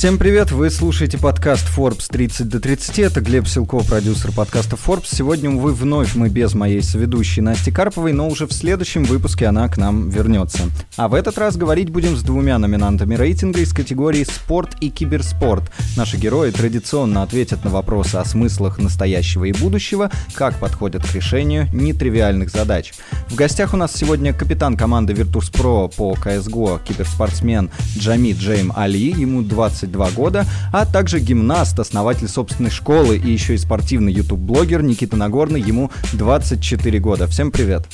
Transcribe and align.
Всем 0.00 0.16
привет, 0.16 0.50
вы 0.50 0.70
слушаете 0.70 1.18
подкаст 1.18 1.66
Forbes 1.76 2.06
30 2.08 2.48
до 2.48 2.58
30, 2.58 3.00
это 3.00 3.20
Глеб 3.20 3.46
Силков, 3.46 3.86
продюсер 3.86 4.32
подкаста 4.32 4.76
Forbes. 4.76 5.08
Сегодня, 5.10 5.50
увы, 5.50 5.74
вновь 5.74 6.14
мы 6.14 6.30
без 6.30 6.54
моей 6.54 6.82
соведущей 6.82 7.42
Насти 7.42 7.70
Карповой, 7.70 8.14
но 8.14 8.26
уже 8.26 8.46
в 8.46 8.52
следующем 8.54 9.04
выпуске 9.04 9.44
она 9.44 9.68
к 9.68 9.76
нам 9.76 10.08
вернется. 10.08 10.62
А 10.96 11.08
в 11.08 11.12
этот 11.12 11.36
раз 11.36 11.58
говорить 11.58 11.90
будем 11.90 12.16
с 12.16 12.22
двумя 12.22 12.58
номинантами 12.58 13.14
рейтинга 13.14 13.60
из 13.60 13.74
категории 13.74 14.24
«Спорт» 14.24 14.74
и 14.80 14.88
«Киберспорт». 14.88 15.70
Наши 15.98 16.16
герои 16.16 16.50
традиционно 16.50 17.22
ответят 17.22 17.62
на 17.62 17.70
вопросы 17.70 18.16
о 18.16 18.24
смыслах 18.24 18.78
настоящего 18.78 19.44
и 19.44 19.52
будущего, 19.52 20.10
как 20.32 20.58
подходят 20.58 21.06
к 21.06 21.14
решению 21.14 21.68
нетривиальных 21.74 22.48
задач. 22.48 22.94
В 23.28 23.34
гостях 23.34 23.74
у 23.74 23.76
нас 23.76 23.92
сегодня 23.94 24.32
капитан 24.32 24.78
команды 24.78 25.12
Virtus.pro 25.12 25.94
по 25.94 26.14
CSGO, 26.14 26.82
киберспортсмен 26.82 27.68
Джамид 27.98 28.38
Джейм 28.38 28.72
Али, 28.74 29.10
ему 29.10 29.42
20 29.42 29.89
22 29.90 30.10
года, 30.10 30.46
а 30.72 30.86
также 30.86 31.20
гимнаст, 31.20 31.78
основатель 31.78 32.28
собственной 32.28 32.70
школы 32.70 33.16
и 33.18 33.30
еще 33.30 33.54
и 33.54 33.58
спортивный 33.58 34.12
YouTube-блогер 34.12 34.82
Никита 34.82 35.16
Нагорный, 35.16 35.60
ему 35.60 35.90
24 36.12 36.98
года. 37.00 37.26
Всем 37.26 37.50
привет! 37.50 37.86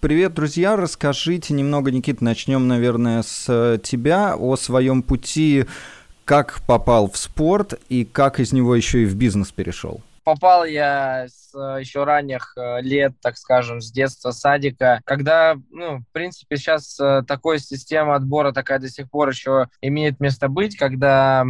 Привет, 0.00 0.34
друзья! 0.34 0.76
Расскажите 0.76 1.54
немного, 1.54 1.92
Никита, 1.92 2.24
начнем, 2.24 2.66
наверное, 2.66 3.22
с 3.22 3.78
тебя 3.84 4.34
о 4.36 4.56
своем 4.56 5.02
пути, 5.02 5.64
как 6.24 6.60
попал 6.66 7.10
в 7.10 7.16
спорт 7.16 7.74
и 7.88 8.04
как 8.04 8.40
из 8.40 8.52
него 8.52 8.74
еще 8.74 9.02
и 9.02 9.06
в 9.06 9.14
бизнес 9.14 9.52
перешел. 9.52 10.02
Попал 10.24 10.64
я 10.64 11.26
с 11.28 11.54
э, 11.54 11.80
еще 11.80 12.04
ранних 12.04 12.54
э, 12.56 12.80
лет, 12.80 13.12
так 13.20 13.36
скажем, 13.36 13.80
с 13.80 13.90
детства 13.90 14.30
садика, 14.30 15.00
когда, 15.04 15.56
ну, 15.70 15.98
в 15.98 16.12
принципе, 16.12 16.56
сейчас 16.56 16.98
э, 17.00 17.22
такая 17.26 17.58
система 17.58 18.14
отбора 18.14 18.52
такая 18.52 18.78
до 18.78 18.88
сих 18.88 19.10
пор 19.10 19.30
еще 19.30 19.68
имеет 19.80 20.20
место 20.20 20.48
быть, 20.48 20.76
когда 20.76 21.44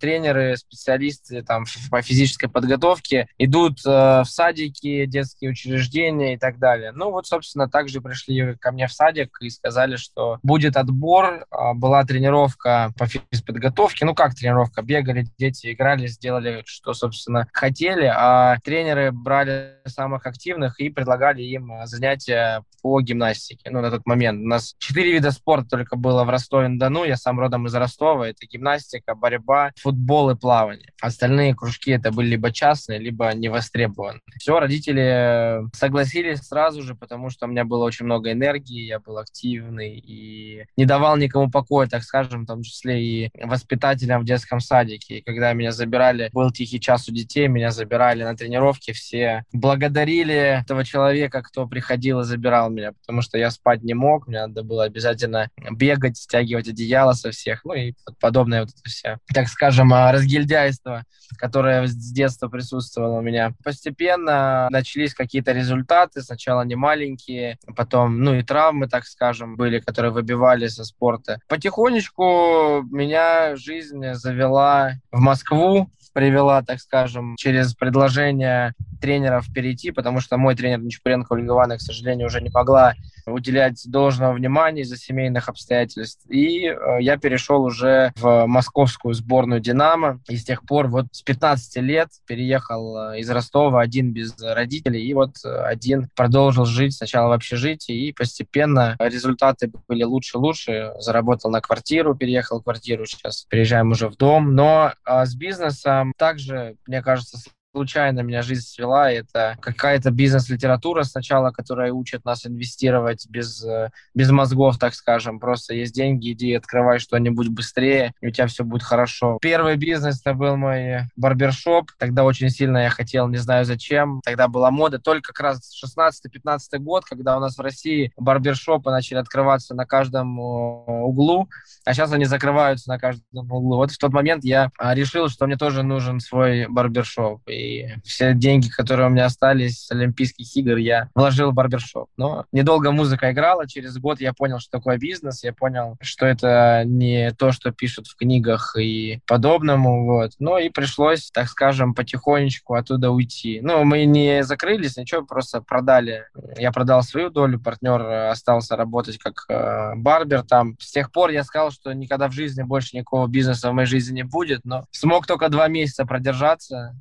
тренеры, 0.00 0.56
специалисты 0.56 1.42
там 1.42 1.64
по 1.90 2.02
физической 2.02 2.48
подготовке 2.48 3.28
идут 3.38 3.82
в 3.84 4.24
садики, 4.24 5.06
детские 5.06 5.50
учреждения 5.50 6.34
и 6.34 6.38
так 6.38 6.58
далее. 6.58 6.92
Ну, 6.92 7.10
вот, 7.10 7.26
собственно, 7.26 7.68
также 7.68 8.00
пришли 8.00 8.54
ко 8.56 8.72
мне 8.72 8.86
в 8.86 8.92
садик 8.92 9.38
и 9.40 9.50
сказали, 9.50 9.96
что 9.96 10.38
будет 10.42 10.76
отбор, 10.76 11.46
а, 11.50 11.74
была 11.74 12.04
тренировка 12.04 12.92
по 12.96 13.06
физподготовке, 13.06 14.04
ну, 14.04 14.14
как 14.14 14.34
тренировка, 14.34 14.82
бегали 14.82 15.26
дети, 15.38 15.72
играли, 15.72 16.06
сделали, 16.06 16.62
что, 16.66 16.94
собственно, 16.94 17.48
хотели, 17.52 18.04
а 18.20 18.56
тренеры 18.64 19.12
брали 19.12 19.74
самых 19.86 20.26
активных 20.26 20.80
и 20.80 20.90
предлагали 20.90 21.40
им 21.42 21.70
а, 21.70 21.86
занятия 21.86 22.64
по 22.82 23.00
гимнастике. 23.00 23.70
Ну, 23.70 23.80
на 23.80 23.90
тот 23.90 24.06
момент 24.06 24.42
у 24.42 24.48
нас 24.48 24.74
четыре 24.78 25.12
вида 25.12 25.30
спорта 25.30 25.68
только 25.68 25.94
было 25.94 26.24
в 26.24 26.30
Ростове-на-Дону. 26.30 27.04
Я 27.04 27.16
сам 27.16 27.38
родом 27.38 27.66
из 27.66 27.74
Ростова. 27.76 28.28
Это 28.28 28.44
гимнастика, 28.46 29.14
борьба, 29.14 29.70
футбол 29.76 30.30
и 30.30 30.36
плавание. 30.36 30.90
Остальные 31.00 31.54
кружки 31.54 31.92
это 31.92 32.10
были 32.10 32.30
либо 32.30 32.52
частные, 32.52 32.98
либо 32.98 33.32
невостребованные. 33.34 34.20
Все, 34.36 34.58
родители 34.58 35.62
согласились 35.72 36.40
сразу 36.40 36.82
же, 36.82 36.96
потому 36.96 37.30
что 37.30 37.46
у 37.46 37.48
меня 37.48 37.64
было 37.64 37.84
очень 37.84 38.04
много 38.04 38.32
энергии, 38.32 38.84
я 38.84 38.98
был 38.98 39.18
активный 39.18 39.96
и 39.96 40.64
не 40.76 40.86
давал 40.86 41.16
никому 41.16 41.50
покоя, 41.50 41.86
так 41.86 42.02
скажем, 42.02 42.42
в 42.42 42.46
том 42.46 42.62
числе 42.62 43.00
и 43.00 43.30
воспитателям 43.44 44.22
в 44.22 44.24
детском 44.24 44.58
садике. 44.58 45.18
И 45.18 45.22
когда 45.22 45.52
меня 45.52 45.70
забирали, 45.70 46.30
был 46.32 46.50
тихий 46.50 46.80
час 46.80 47.08
у 47.08 47.12
детей, 47.12 47.46
меня 47.46 47.70
забирали 47.70 48.07
брали 48.08 48.22
на 48.22 48.34
тренировки, 48.34 48.92
все 48.92 49.44
благодарили 49.52 50.60
этого 50.60 50.82
человека, 50.82 51.42
кто 51.42 51.66
приходил 51.66 52.20
и 52.20 52.24
забирал 52.24 52.70
меня, 52.70 52.92
потому 52.92 53.20
что 53.20 53.36
я 53.36 53.50
спать 53.50 53.82
не 53.82 53.92
мог, 53.92 54.26
мне 54.26 54.40
надо 54.40 54.62
было 54.62 54.84
обязательно 54.84 55.50
бегать, 55.70 56.16
стягивать 56.16 56.68
одеяло 56.68 57.12
со 57.12 57.30
всех, 57.32 57.66
ну 57.66 57.74
и 57.74 57.92
подобное 58.18 58.60
вот 58.60 58.70
это 58.70 58.88
все, 58.88 59.18
так 59.34 59.48
скажем, 59.48 59.92
а, 59.92 60.10
разгильдяйство, 60.10 61.04
которое 61.36 61.86
с 61.86 61.94
детства 61.94 62.48
присутствовало 62.48 63.18
у 63.18 63.20
меня. 63.20 63.52
Постепенно 63.62 64.68
начались 64.70 65.12
какие-то 65.12 65.52
результаты, 65.52 66.22
сначала 66.22 66.62
не 66.62 66.76
маленькие, 66.76 67.58
потом, 67.76 68.20
ну 68.20 68.34
и 68.34 68.42
травмы, 68.42 68.88
так 68.88 69.04
скажем, 69.04 69.56
были, 69.56 69.80
которые 69.80 70.12
выбивали 70.12 70.66
со 70.68 70.84
спорта. 70.84 71.40
Потихонечку 71.46 72.84
меня 72.90 73.54
жизнь 73.56 74.14
завела 74.14 74.92
в 75.12 75.20
Москву, 75.20 75.90
привела, 76.18 76.62
так 76.62 76.80
скажем, 76.80 77.36
через 77.36 77.74
предложение 77.74 78.72
тренеров 79.00 79.46
перейти, 79.54 79.92
потому 79.92 80.18
что 80.18 80.36
мой 80.36 80.56
тренер 80.56 80.80
Нечапуренко 80.80 81.32
Ольга 81.32 81.52
Ивановна, 81.52 81.78
к 81.78 81.80
сожалению, 81.80 82.26
уже 82.26 82.40
не 82.40 82.50
могла 82.52 82.94
уделять 83.32 83.82
должного 83.90 84.32
внимания 84.32 84.82
из-за 84.82 84.96
семейных 84.96 85.48
обстоятельств. 85.48 86.24
И 86.28 86.66
э, 86.66 86.98
я 87.00 87.16
перешел 87.16 87.62
уже 87.62 88.12
в 88.16 88.46
московскую 88.46 89.14
сборную 89.14 89.60
«Динамо». 89.60 90.20
И 90.28 90.36
с 90.36 90.44
тех 90.44 90.64
пор 90.64 90.88
вот 90.88 91.06
с 91.12 91.22
15 91.22 91.76
лет 91.82 92.08
переехал 92.26 93.12
э, 93.12 93.20
из 93.20 93.30
Ростова 93.30 93.80
один 93.80 94.12
без 94.12 94.34
родителей. 94.40 95.06
И 95.06 95.14
вот 95.14 95.36
э, 95.44 95.48
один 95.48 96.08
продолжил 96.14 96.64
жить 96.64 96.94
сначала 96.94 97.28
в 97.28 97.32
общежитии. 97.32 98.08
И 98.08 98.12
постепенно 98.12 98.96
результаты 98.98 99.70
были 99.86 100.04
лучше-лучше. 100.04 100.92
Заработал 100.98 101.50
на 101.50 101.60
квартиру, 101.60 102.14
переехал 102.14 102.60
в 102.60 102.64
квартиру. 102.64 103.06
Сейчас 103.06 103.46
переезжаем 103.48 103.90
уже 103.90 104.08
в 104.08 104.16
дом. 104.16 104.54
Но 104.54 104.92
а, 105.04 105.26
с 105.26 105.34
бизнесом 105.34 106.12
также, 106.16 106.76
мне 106.86 107.02
кажется, 107.02 107.38
случайно 107.78 108.20
меня 108.20 108.42
жизнь 108.42 108.66
свела. 108.66 109.08
Это 109.08 109.56
какая-то 109.60 110.10
бизнес-литература 110.10 111.04
сначала, 111.04 111.52
которая 111.52 111.92
учит 111.92 112.24
нас 112.24 112.44
инвестировать 112.44 113.24
без, 113.28 113.64
э, 113.64 113.90
без 114.14 114.30
мозгов, 114.32 114.78
так 114.78 114.94
скажем. 114.94 115.38
Просто 115.38 115.74
есть 115.74 115.94
деньги, 115.94 116.32
иди 116.32 116.54
открывай 116.54 116.98
что-нибудь 116.98 117.50
быстрее, 117.50 118.14
и 118.20 118.26
у 118.26 118.30
тебя 118.32 118.48
все 118.48 118.64
будет 118.64 118.82
хорошо. 118.82 119.38
Первый 119.40 119.76
бизнес 119.76 120.20
это 120.20 120.34
был 120.34 120.56
мой 120.56 121.02
барбершоп. 121.14 121.92
Тогда 121.98 122.24
очень 122.24 122.50
сильно 122.50 122.78
я 122.78 122.90
хотел, 122.90 123.28
не 123.28 123.36
знаю 123.36 123.64
зачем. 123.64 124.22
Тогда 124.24 124.48
была 124.48 124.72
мода 124.72 124.98
только 124.98 125.32
как 125.32 125.40
раз 125.40 125.72
16-15 125.84 126.78
год, 126.78 127.04
когда 127.04 127.36
у 127.36 127.40
нас 127.40 127.58
в 127.58 127.60
России 127.60 128.12
барбершопы 128.16 128.90
начали 128.90 129.18
открываться 129.18 129.76
на 129.76 129.86
каждом 129.86 130.36
углу, 130.40 131.48
а 131.84 131.94
сейчас 131.94 132.12
они 132.12 132.24
закрываются 132.24 132.88
на 132.88 132.98
каждом 132.98 133.52
углу. 133.52 133.76
Вот 133.76 133.92
в 133.92 133.98
тот 133.98 134.12
момент 134.12 134.42
я 134.42 134.70
а, 134.78 134.96
решил, 134.96 135.28
что 135.28 135.46
мне 135.46 135.56
тоже 135.56 135.84
нужен 135.84 136.18
свой 136.18 136.66
барбершоп. 136.66 137.42
И 137.46 137.67
все 138.04 138.34
деньги, 138.34 138.68
которые 138.68 139.06
у 139.08 139.10
меня 139.10 139.26
остались 139.26 139.84
с 139.84 139.90
Олимпийских 139.90 140.54
игр, 140.56 140.76
я 140.76 141.08
вложил 141.14 141.50
в 141.50 141.54
барбершоп. 141.54 142.08
Но 142.16 142.44
недолго 142.52 142.92
музыка 142.92 143.32
играла, 143.32 143.68
через 143.68 143.96
год 143.98 144.20
я 144.20 144.32
понял, 144.32 144.58
что 144.58 144.78
такое 144.78 144.98
бизнес, 144.98 145.44
я 145.44 145.52
понял, 145.52 145.96
что 146.00 146.26
это 146.26 146.82
не 146.84 147.32
то, 147.32 147.52
что 147.52 147.72
пишут 147.72 148.06
в 148.06 148.16
книгах 148.16 148.76
и 148.78 149.20
подобному, 149.26 150.04
вот. 150.04 150.32
Ну 150.38 150.58
и 150.58 150.68
пришлось, 150.68 151.30
так 151.30 151.48
скажем, 151.48 151.94
потихонечку 151.94 152.74
оттуда 152.74 153.10
уйти. 153.10 153.60
Ну, 153.62 153.84
мы 153.84 154.04
не 154.04 154.42
закрылись, 154.44 154.96
ничего, 154.96 155.24
просто 155.24 155.60
продали. 155.60 156.24
Я 156.56 156.72
продал 156.72 157.02
свою 157.02 157.30
долю, 157.30 157.60
партнер 157.60 158.00
остался 158.30 158.76
работать 158.76 159.18
как 159.18 159.44
э, 159.48 159.94
барбер 159.96 160.42
там. 160.42 160.76
С 160.78 160.90
тех 160.92 161.10
пор 161.12 161.30
я 161.30 161.44
сказал, 161.44 161.70
что 161.70 161.92
никогда 161.92 162.28
в 162.28 162.32
жизни 162.32 162.62
больше 162.62 162.96
никакого 162.96 163.26
бизнеса 163.26 163.70
в 163.70 163.74
моей 163.74 163.86
жизни 163.86 164.16
не 164.16 164.22
будет, 164.22 164.64
но 164.64 164.84
смог 164.90 165.26
только 165.26 165.48
два 165.48 165.68
месяца 165.68 166.04
продержаться. 166.04 166.94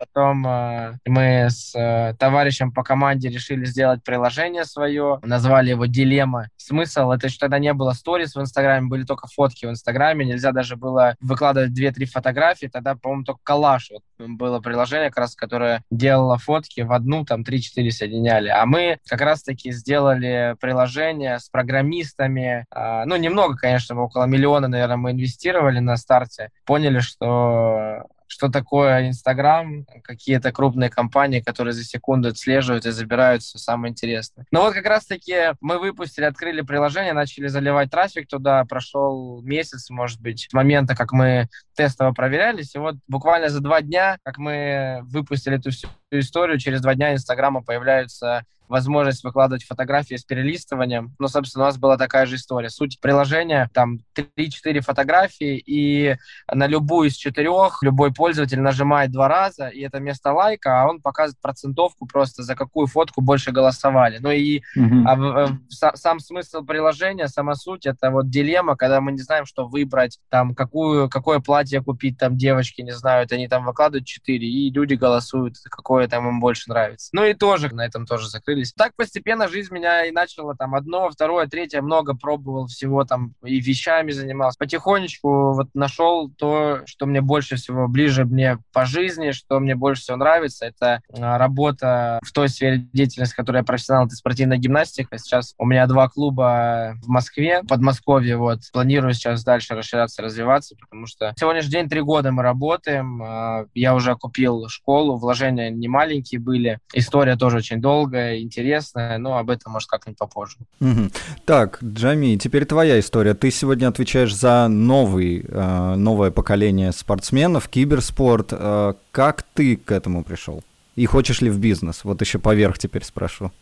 Потом 0.00 0.46
э, 0.46 0.94
мы 1.04 1.50
с 1.50 1.74
э, 1.74 2.14
товарищем 2.18 2.72
по 2.72 2.82
команде 2.82 3.28
решили 3.28 3.66
сделать 3.66 4.02
приложение 4.02 4.64
свое, 4.64 5.20
назвали 5.22 5.70
его 5.70 5.84
«Дилемма». 5.84 6.48
Смысл— 6.56 7.10
это 7.12 7.28
что 7.28 7.40
тогда 7.40 7.58
не 7.58 7.74
было 7.74 7.92
сторис 7.92 8.34
в 8.34 8.40
Инстаграме, 8.40 8.88
были 8.88 9.04
только 9.04 9.28
фотки 9.28 9.66
в 9.66 9.70
Инстаграме, 9.70 10.24
нельзя 10.24 10.52
даже 10.52 10.76
было 10.76 11.16
выкладывать 11.20 11.78
2-3 11.78 12.06
фотографии, 12.06 12.68
тогда, 12.68 12.94
по-моему, 12.94 13.24
только 13.24 13.40
коллаж. 13.42 13.90
Вот 13.90 14.02
было 14.26 14.60
приложение, 14.60 15.10
как 15.10 15.18
раз, 15.18 15.34
которое 15.34 15.82
делало 15.90 16.38
фотки 16.38 16.80
в 16.80 16.92
одну, 16.92 17.26
там, 17.26 17.42
3-4 17.42 17.90
соединяли. 17.90 18.48
А 18.48 18.64
мы 18.64 19.00
как 19.06 19.20
раз-таки 19.20 19.70
сделали 19.70 20.56
приложение 20.60 21.38
с 21.38 21.50
программистами. 21.50 22.64
Э, 22.74 23.04
ну, 23.04 23.16
немного, 23.16 23.54
конечно, 23.56 24.00
около 24.00 24.24
миллиона, 24.24 24.66
наверное, 24.66 24.96
мы 24.96 25.10
инвестировали 25.10 25.80
на 25.80 25.98
старте. 25.98 26.48
Поняли, 26.64 27.00
что 27.00 28.06
что 28.30 28.48
такое 28.48 29.08
Инстаграм, 29.08 29.84
какие-то 30.04 30.52
крупные 30.52 30.88
компании, 30.88 31.40
которые 31.40 31.74
за 31.74 31.82
секунду 31.82 32.28
отслеживают 32.28 32.86
и 32.86 32.90
забирают 32.92 33.42
все 33.42 33.58
самое 33.58 33.90
интересное. 33.90 34.46
Но 34.52 34.62
вот 34.62 34.74
как 34.74 34.86
раз-таки 34.86 35.54
мы 35.60 35.80
выпустили, 35.80 36.24
открыли 36.24 36.60
приложение, 36.60 37.12
начали 37.12 37.48
заливать 37.48 37.90
трафик 37.90 38.28
туда, 38.28 38.64
прошел 38.64 39.42
месяц, 39.42 39.90
может 39.90 40.20
быть, 40.20 40.46
с 40.48 40.52
момента, 40.52 40.94
как 40.94 41.10
мы 41.10 41.48
тестово 41.74 42.12
проверялись, 42.12 42.74
и 42.76 42.78
вот 42.78 42.94
буквально 43.08 43.48
за 43.48 43.60
два 43.60 43.82
дня, 43.82 44.18
как 44.22 44.38
мы 44.38 45.00
выпустили 45.02 45.58
эту 45.58 45.72
всю 45.72 45.88
историю, 46.12 46.58
через 46.58 46.80
два 46.80 46.94
дня 46.94 47.12
Инстаграма 47.12 47.62
появляются 47.62 48.44
возможность 48.70 49.24
выкладывать 49.24 49.64
фотографии 49.64 50.14
с 50.14 50.24
перелистыванием. 50.24 51.14
Но, 51.18 51.28
собственно, 51.28 51.64
у 51.64 51.66
нас 51.66 51.76
была 51.76 51.98
такая 51.98 52.24
же 52.26 52.36
история. 52.36 52.70
Суть 52.70 53.00
приложения, 53.00 53.68
там 53.74 53.98
3-4 54.16 54.80
фотографии, 54.80 55.58
и 55.58 56.16
на 56.50 56.66
любую 56.66 57.08
из 57.08 57.14
четырех 57.14 57.82
любой 57.82 58.12
пользователь 58.12 58.60
нажимает 58.60 59.10
два 59.10 59.28
раза, 59.28 59.68
и 59.68 59.80
это 59.80 59.98
место 59.98 60.32
лайка, 60.32 60.82
а 60.82 60.88
он 60.88 61.00
показывает 61.00 61.40
процентовку 61.40 62.06
просто, 62.06 62.42
за 62.42 62.54
какую 62.54 62.86
фотку 62.86 63.20
больше 63.20 63.50
голосовали. 63.50 64.18
Ну 64.18 64.30
и 64.30 64.62
а, 65.04 65.46
а, 65.46 65.56
сам 65.68 66.20
смысл 66.20 66.62
приложения, 66.62 67.26
сама 67.26 67.56
суть, 67.56 67.86
это 67.86 68.10
вот 68.10 68.30
дилемма, 68.30 68.76
когда 68.76 69.00
мы 69.00 69.12
не 69.12 69.20
знаем, 69.20 69.46
что 69.46 69.66
выбрать, 69.66 70.18
там, 70.28 70.54
какую, 70.54 71.08
какое 71.08 71.40
платье 71.40 71.82
купить, 71.82 72.18
там, 72.18 72.36
девочки 72.36 72.82
не 72.82 72.92
знают, 72.92 73.32
они 73.32 73.48
там 73.48 73.64
выкладывают 73.64 74.06
4, 74.06 74.46
и 74.46 74.70
люди 74.70 74.94
голосуют, 74.94 75.56
какое 75.64 76.06
там 76.06 76.28
им 76.28 76.40
больше 76.40 76.70
нравится. 76.70 77.10
Ну 77.12 77.24
и 77.24 77.34
тоже 77.34 77.74
на 77.74 77.84
этом 77.84 78.06
тоже 78.06 78.28
закрылись. 78.60 78.72
Так 78.72 78.94
постепенно 78.96 79.48
жизнь 79.48 79.72
меня 79.72 80.04
и 80.04 80.10
начала 80.10 80.54
там 80.54 80.74
одно, 80.74 81.10
второе, 81.10 81.46
третье, 81.46 81.82
много 81.82 82.14
пробовал 82.14 82.66
всего 82.66 83.04
там 83.04 83.34
и 83.44 83.60
вещами 83.60 84.12
занимался. 84.12 84.58
Потихонечку 84.58 85.52
вот 85.52 85.68
нашел 85.74 86.30
то, 86.30 86.80
что 86.86 87.06
мне 87.06 87.20
больше 87.20 87.56
всего 87.56 87.88
ближе 87.88 88.24
мне 88.24 88.58
по 88.72 88.84
жизни, 88.84 89.32
что 89.32 89.60
мне 89.60 89.74
больше 89.74 90.02
всего 90.02 90.16
нравится. 90.16 90.66
Это 90.66 91.00
а, 91.18 91.38
работа 91.38 92.18
в 92.22 92.32
той 92.32 92.48
сфере 92.48 92.78
деятельности, 92.92 93.34
которая 93.34 93.62
я 93.62 93.66
профессионал, 93.66 94.06
это 94.06 94.14
спортивная 94.14 94.58
гимнастика. 94.58 95.18
Сейчас 95.18 95.54
у 95.58 95.66
меня 95.66 95.86
два 95.86 96.08
клуба 96.08 96.94
в 97.02 97.08
Москве, 97.08 97.62
в 97.62 97.66
Подмосковье. 97.66 98.36
Вот. 98.36 98.60
Планирую 98.72 99.14
сейчас 99.14 99.44
дальше 99.44 99.74
расширяться, 99.74 100.22
развиваться, 100.22 100.76
потому 100.76 101.06
что 101.06 101.34
сегодняшний 101.38 101.70
день 101.70 101.88
три 101.88 102.00
года 102.00 102.32
мы 102.32 102.42
работаем. 102.42 103.22
А, 103.22 103.66
я 103.74 103.94
уже 103.94 104.14
купил 104.16 104.68
школу, 104.68 105.16
вложения 105.16 105.70
не 105.70 105.88
маленькие 105.88 106.40
были. 106.40 106.78
История 106.92 107.36
тоже 107.36 107.58
очень 107.58 107.80
долгая, 107.80 108.38
интересная, 108.50 109.18
но 109.18 109.38
об 109.38 109.50
этом, 109.50 109.72
может, 109.72 109.88
как-нибудь 109.88 110.18
попозже. 110.18 110.56
Угу. 110.80 111.10
Так, 111.44 111.78
Джами, 111.82 112.36
теперь 112.36 112.64
твоя 112.66 112.98
история. 112.98 113.34
Ты 113.34 113.50
сегодня 113.50 113.88
отвечаешь 113.88 114.34
за 114.34 114.68
новый, 114.68 115.44
э, 115.46 115.94
новое 115.94 116.30
поколение 116.30 116.92
спортсменов, 116.92 117.68
киберспорт. 117.68 118.48
Э, 118.52 118.94
как 119.12 119.42
ты 119.54 119.76
к 119.76 119.92
этому 119.92 120.24
пришел? 120.24 120.62
И 120.96 121.06
хочешь 121.06 121.40
ли 121.40 121.50
в 121.50 121.58
бизнес? 121.58 122.04
Вот 122.04 122.20
еще 122.20 122.38
поверх 122.38 122.78
теперь 122.78 123.04
спрошу. 123.04 123.52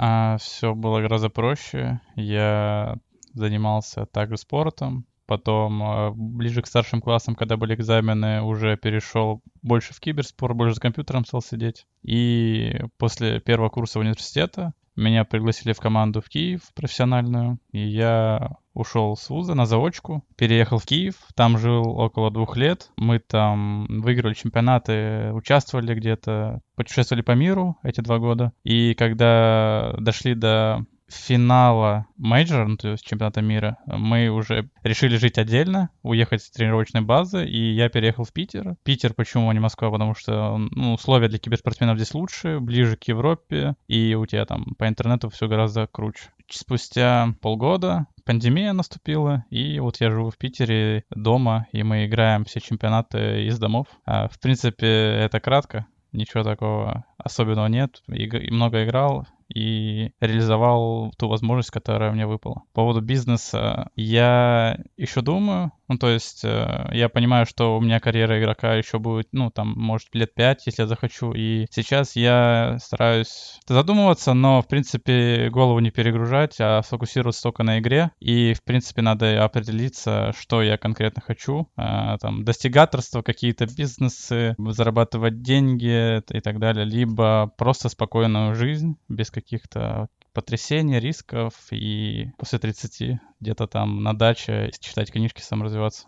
А, 0.00 0.36
все 0.38 0.74
было 0.74 1.00
гораздо 1.00 1.28
проще. 1.28 2.00
Я 2.14 2.98
занимался 3.34 4.06
также 4.06 4.36
спортом, 4.36 5.04
Потом 5.28 5.82
э, 5.82 6.10
ближе 6.14 6.62
к 6.62 6.66
старшим 6.66 7.02
классам, 7.02 7.34
когда 7.34 7.58
были 7.58 7.74
экзамены, 7.74 8.40
уже 8.40 8.78
перешел 8.78 9.42
больше 9.60 9.92
в 9.92 10.00
киберспорт, 10.00 10.56
больше 10.56 10.76
за 10.76 10.80
компьютером 10.80 11.26
стал 11.26 11.42
сидеть. 11.42 11.86
И 12.02 12.80
после 12.96 13.38
первого 13.38 13.68
курса 13.68 14.00
университета 14.00 14.72
меня 14.96 15.24
пригласили 15.24 15.74
в 15.74 15.80
команду 15.80 16.22
в 16.22 16.30
Киев 16.30 16.62
профессиональную, 16.74 17.58
и 17.72 17.78
я 17.78 18.56
ушел 18.72 19.18
с 19.18 19.28
вуза 19.28 19.54
на 19.54 19.66
заочку, 19.66 20.24
переехал 20.34 20.78
в 20.78 20.86
Киев, 20.86 21.16
там 21.34 21.58
жил 21.58 21.86
около 21.86 22.30
двух 22.30 22.56
лет. 22.56 22.90
Мы 22.96 23.18
там 23.18 23.86
выиграли 24.00 24.32
чемпионаты, 24.32 25.30
участвовали 25.34 25.94
где-то, 25.94 26.62
путешествовали 26.74 27.20
по 27.20 27.32
миру 27.32 27.76
эти 27.82 28.00
два 28.00 28.18
года. 28.18 28.54
И 28.64 28.94
когда 28.94 29.94
дошли 29.98 30.34
до 30.34 30.86
финала 31.08 32.06
мейджора, 32.16 32.66
ну, 32.66 32.76
то 32.76 32.88
есть 32.88 33.04
чемпионата 33.04 33.40
мира, 33.40 33.78
мы 33.86 34.28
уже 34.28 34.70
решили 34.82 35.16
жить 35.16 35.38
отдельно, 35.38 35.90
уехать 36.02 36.42
с 36.42 36.50
тренировочной 36.50 37.00
базы, 37.00 37.46
и 37.46 37.72
я 37.72 37.88
переехал 37.88 38.24
в 38.24 38.32
Питер. 38.32 38.76
Питер 38.84 39.14
почему, 39.14 39.48
а 39.48 39.54
не 39.54 39.60
Москва? 39.60 39.90
Потому 39.90 40.14
что 40.14 40.58
ну, 40.58 40.94
условия 40.94 41.28
для 41.28 41.38
киберспортсменов 41.38 41.96
здесь 41.96 42.14
лучше, 42.14 42.60
ближе 42.60 42.96
к 42.96 43.04
Европе, 43.04 43.74
и 43.86 44.14
у 44.14 44.26
тебя 44.26 44.44
там 44.44 44.74
по 44.76 44.86
интернету 44.86 45.30
все 45.30 45.48
гораздо 45.48 45.86
круче. 45.86 46.30
Спустя 46.50 47.34
полгода 47.40 48.06
пандемия 48.24 48.72
наступила, 48.72 49.44
и 49.50 49.80
вот 49.80 50.00
я 50.00 50.10
живу 50.10 50.30
в 50.30 50.38
Питере 50.38 51.04
дома, 51.10 51.66
и 51.72 51.82
мы 51.82 52.06
играем 52.06 52.44
все 52.44 52.60
чемпионаты 52.60 53.46
из 53.46 53.58
домов. 53.58 53.86
А, 54.04 54.28
в 54.28 54.38
принципе, 54.38 54.86
это 54.86 55.40
кратко, 55.40 55.86
ничего 56.12 56.42
такого 56.42 57.04
особенного 57.18 57.66
нет. 57.66 58.02
И 58.08 58.50
много 58.50 58.84
играл, 58.84 59.26
и 59.54 60.12
реализовал 60.20 61.12
ту 61.18 61.28
возможность, 61.28 61.70
которая 61.70 62.12
мне 62.12 62.26
выпала. 62.26 62.62
По 62.72 62.82
поводу 62.82 63.00
бизнеса 63.00 63.90
я 63.96 64.78
еще 64.96 65.22
думаю, 65.22 65.72
ну, 65.88 65.96
то 65.96 66.10
есть 66.10 66.44
э, 66.44 66.90
я 66.92 67.08
понимаю, 67.08 67.46
что 67.46 67.76
у 67.76 67.80
меня 67.80 67.98
карьера 67.98 68.38
игрока 68.38 68.74
еще 68.74 68.98
будет, 68.98 69.28
ну, 69.32 69.50
там, 69.50 69.72
может, 69.74 70.08
лет 70.14 70.34
пять, 70.34 70.66
если 70.66 70.82
я 70.82 70.86
захочу. 70.86 71.32
И 71.32 71.66
сейчас 71.70 72.14
я 72.14 72.76
стараюсь 72.78 73.58
задумываться, 73.66 74.34
но, 74.34 74.60
в 74.60 74.68
принципе, 74.68 75.48
голову 75.48 75.78
не 75.78 75.90
перегружать, 75.90 76.56
а 76.60 76.82
сфокусироваться 76.82 77.42
только 77.42 77.62
на 77.62 77.78
игре. 77.78 78.10
И, 78.20 78.52
в 78.52 78.62
принципе, 78.62 79.00
надо 79.00 79.42
определиться, 79.42 80.34
что 80.38 80.62
я 80.62 80.76
конкретно 80.76 81.22
хочу. 81.22 81.68
А, 81.76 82.18
там, 82.18 82.44
достигаторство, 82.44 83.22
какие-то 83.22 83.66
бизнесы, 83.66 84.56
зарабатывать 84.58 85.40
деньги 85.40 86.18
и 86.30 86.40
так 86.40 86.58
далее. 86.58 86.84
Либо 86.84 87.07
просто 87.14 87.88
спокойную 87.88 88.54
жизнь, 88.54 88.96
без 89.08 89.30
каких-то 89.30 90.08
потрясений, 90.32 91.00
рисков, 91.00 91.54
и 91.70 92.30
после 92.38 92.58
30 92.58 93.18
где-то 93.40 93.66
там 93.66 94.02
на 94.02 94.16
даче 94.16 94.70
читать 94.78 95.10
книжки, 95.10 95.40
саморазвиваться. 95.40 96.06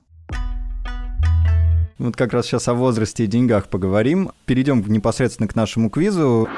Вот 1.99 2.17
как 2.17 2.33
раз 2.33 2.47
сейчас 2.47 2.67
о 2.69 2.75
возрасте 2.75 3.25
и 3.25 3.27
деньгах 3.27 3.69
поговорим. 3.69 4.31
Перейдем 4.47 4.83
непосредственно 4.87 5.49
к 5.49 5.55
нашему 5.55 5.91
квизу 5.91 6.49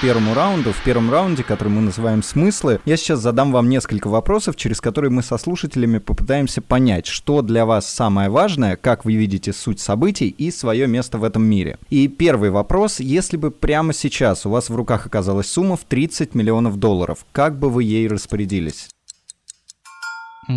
первому 0.00 0.34
раунду. 0.34 0.72
В 0.72 0.82
первом 0.82 1.10
раунде, 1.10 1.42
который 1.42 1.68
мы 1.68 1.82
называем 1.82 2.22
«Смыслы», 2.22 2.80
я 2.86 2.96
сейчас 2.96 3.20
задам 3.20 3.52
вам 3.52 3.68
несколько 3.68 4.08
вопросов, 4.08 4.56
через 4.56 4.80
которые 4.80 5.10
мы 5.10 5.22
со 5.22 5.36
слушателями 5.36 5.98
попытаемся 5.98 6.62
понять, 6.62 7.06
что 7.06 7.42
для 7.42 7.66
вас 7.66 7.86
самое 7.86 8.30
важное, 8.30 8.76
как 8.76 9.04
вы 9.04 9.14
видите 9.14 9.52
суть 9.52 9.80
событий 9.80 10.28
и 10.28 10.50
свое 10.50 10.86
место 10.86 11.18
в 11.18 11.24
этом 11.24 11.44
мире. 11.44 11.78
И 11.90 12.08
первый 12.08 12.50
вопрос. 12.50 13.00
Если 13.00 13.36
бы 13.36 13.50
прямо 13.50 13.92
сейчас 13.92 14.46
у 14.46 14.50
вас 14.50 14.70
в 14.70 14.76
руках 14.76 15.06
оказалась 15.06 15.48
сумма 15.48 15.76
в 15.76 15.84
30 15.84 16.34
миллионов 16.34 16.78
долларов, 16.78 17.26
как 17.32 17.58
бы 17.58 17.68
вы 17.68 17.84
ей 17.84 18.08
распорядились? 18.08 18.88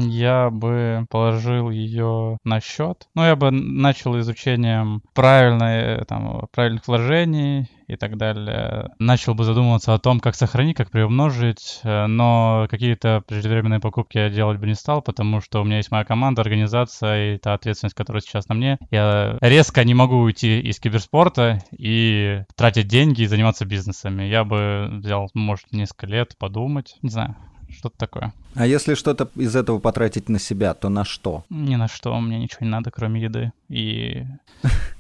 Я 0.01 0.49
бы 0.49 1.05
положил 1.09 1.69
ее 1.69 2.37
на 2.43 2.59
счет. 2.59 3.07
Ну, 3.15 3.23
я 3.23 3.35
бы 3.35 3.51
начал 3.51 4.19
изучением 4.19 5.03
правильной, 5.13 6.05
там, 6.05 6.47
правильных 6.51 6.87
вложений 6.87 7.69
и 7.87 7.95
так 7.95 8.17
далее. 8.17 8.89
Начал 8.99 9.35
бы 9.35 9.43
задумываться 9.43 9.93
о 9.93 9.99
том, 9.99 10.19
как 10.19 10.35
сохранить, 10.35 10.77
как 10.77 10.91
приумножить, 10.91 11.79
э, 11.83 12.07
но 12.07 12.67
какие-то 12.69 13.23
преждевременные 13.27 13.79
покупки 13.79 14.17
я 14.17 14.29
делать 14.29 14.59
бы 14.59 14.67
не 14.67 14.75
стал, 14.75 15.01
потому 15.01 15.41
что 15.41 15.61
у 15.61 15.63
меня 15.63 15.77
есть 15.77 15.91
моя 15.91 16.03
команда, 16.03 16.41
организация 16.41 17.35
и 17.35 17.37
та 17.37 17.53
ответственность, 17.53 17.95
которая 17.95 18.21
сейчас 18.21 18.47
на 18.47 18.55
мне. 18.55 18.77
Я 18.91 19.37
резко 19.41 19.83
не 19.83 19.93
могу 19.93 20.17
уйти 20.17 20.59
из 20.59 20.79
киберспорта 20.79 21.59
и 21.71 22.43
тратить 22.55 22.87
деньги 22.87 23.21
и 23.23 23.27
заниматься 23.27 23.65
бизнесами. 23.65 24.23
Я 24.23 24.43
бы 24.43 24.89
взял, 24.99 25.29
может, 25.33 25.71
несколько 25.71 26.07
лет 26.07 26.37
подумать, 26.37 26.95
не 27.01 27.09
знаю, 27.09 27.35
что-то 27.73 27.97
такое. 27.97 28.33
А 28.55 28.65
если 28.65 28.95
что-то 28.95 29.29
из 29.35 29.55
этого 29.55 29.79
потратить 29.79 30.29
на 30.29 30.39
себя, 30.39 30.73
то 30.73 30.89
на 30.89 31.05
что? 31.05 31.43
Ни 31.49 31.75
на 31.75 31.87
что, 31.87 32.19
мне 32.19 32.39
ничего 32.39 32.59
не 32.61 32.69
надо, 32.69 32.91
кроме 32.91 33.21
еды. 33.21 33.51
И, 33.69 34.23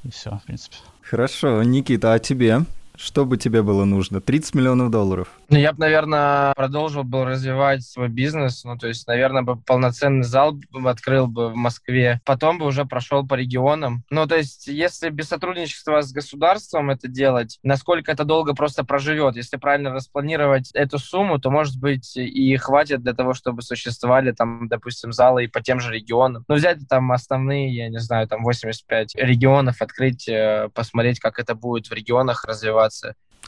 и 0.03 0.09
все, 0.11 0.31
в 0.31 0.43
принципе. 0.43 0.77
Хорошо, 1.01 1.63
Никита, 1.63 2.13
а 2.13 2.19
тебе? 2.19 2.65
Что 2.95 3.25
бы 3.25 3.37
тебе 3.37 3.63
было 3.63 3.85
нужно? 3.85 4.21
30 4.21 4.55
миллионов 4.55 4.91
долларов? 4.91 5.27
Ну, 5.49 5.57
я 5.57 5.73
бы, 5.73 5.79
наверное, 5.79 6.53
продолжил 6.53 7.03
бы 7.03 7.25
развивать 7.25 7.83
свой 7.83 8.07
бизнес. 8.07 8.63
Ну, 8.63 8.77
то 8.77 8.87
есть, 8.87 9.07
наверное, 9.07 9.41
бы 9.41 9.55
полноценный 9.55 10.23
зал 10.23 10.59
открыл 10.85 11.27
бы 11.27 11.49
в 11.49 11.55
Москве. 11.55 12.21
Потом 12.23 12.59
бы 12.59 12.65
уже 12.65 12.85
прошел 12.85 13.25
по 13.25 13.33
регионам. 13.33 14.03
Ну, 14.09 14.27
то 14.27 14.35
есть, 14.35 14.67
если 14.67 15.09
без 15.09 15.27
сотрудничества 15.27 16.01
с 16.01 16.11
государством 16.11 16.91
это 16.91 17.07
делать, 17.07 17.59
насколько 17.63 18.11
это 18.11 18.25
долго 18.25 18.53
просто 18.53 18.83
проживет? 18.83 19.35
Если 19.35 19.57
правильно 19.57 19.91
распланировать 19.91 20.69
эту 20.73 20.99
сумму, 20.99 21.39
то, 21.39 21.49
может 21.49 21.79
быть, 21.79 22.15
и 22.15 22.55
хватит 22.57 23.01
для 23.01 23.13
того, 23.13 23.33
чтобы 23.33 23.63
существовали 23.63 24.31
там, 24.31 24.67
допустим, 24.67 25.11
залы 25.11 25.45
и 25.45 25.47
по 25.47 25.61
тем 25.61 25.79
же 25.79 25.91
регионам. 25.91 26.45
Ну, 26.47 26.55
взять 26.55 26.87
там 26.87 27.11
основные, 27.11 27.73
я 27.75 27.89
не 27.89 27.99
знаю, 27.99 28.27
там 28.27 28.43
85 28.43 29.15
регионов, 29.15 29.81
открыть, 29.81 30.27
э, 30.27 30.69
посмотреть, 30.73 31.19
как 31.19 31.39
это 31.39 31.55
будет 31.55 31.87
в 31.87 31.93
регионах 31.93 32.45
развиваться 32.45 32.82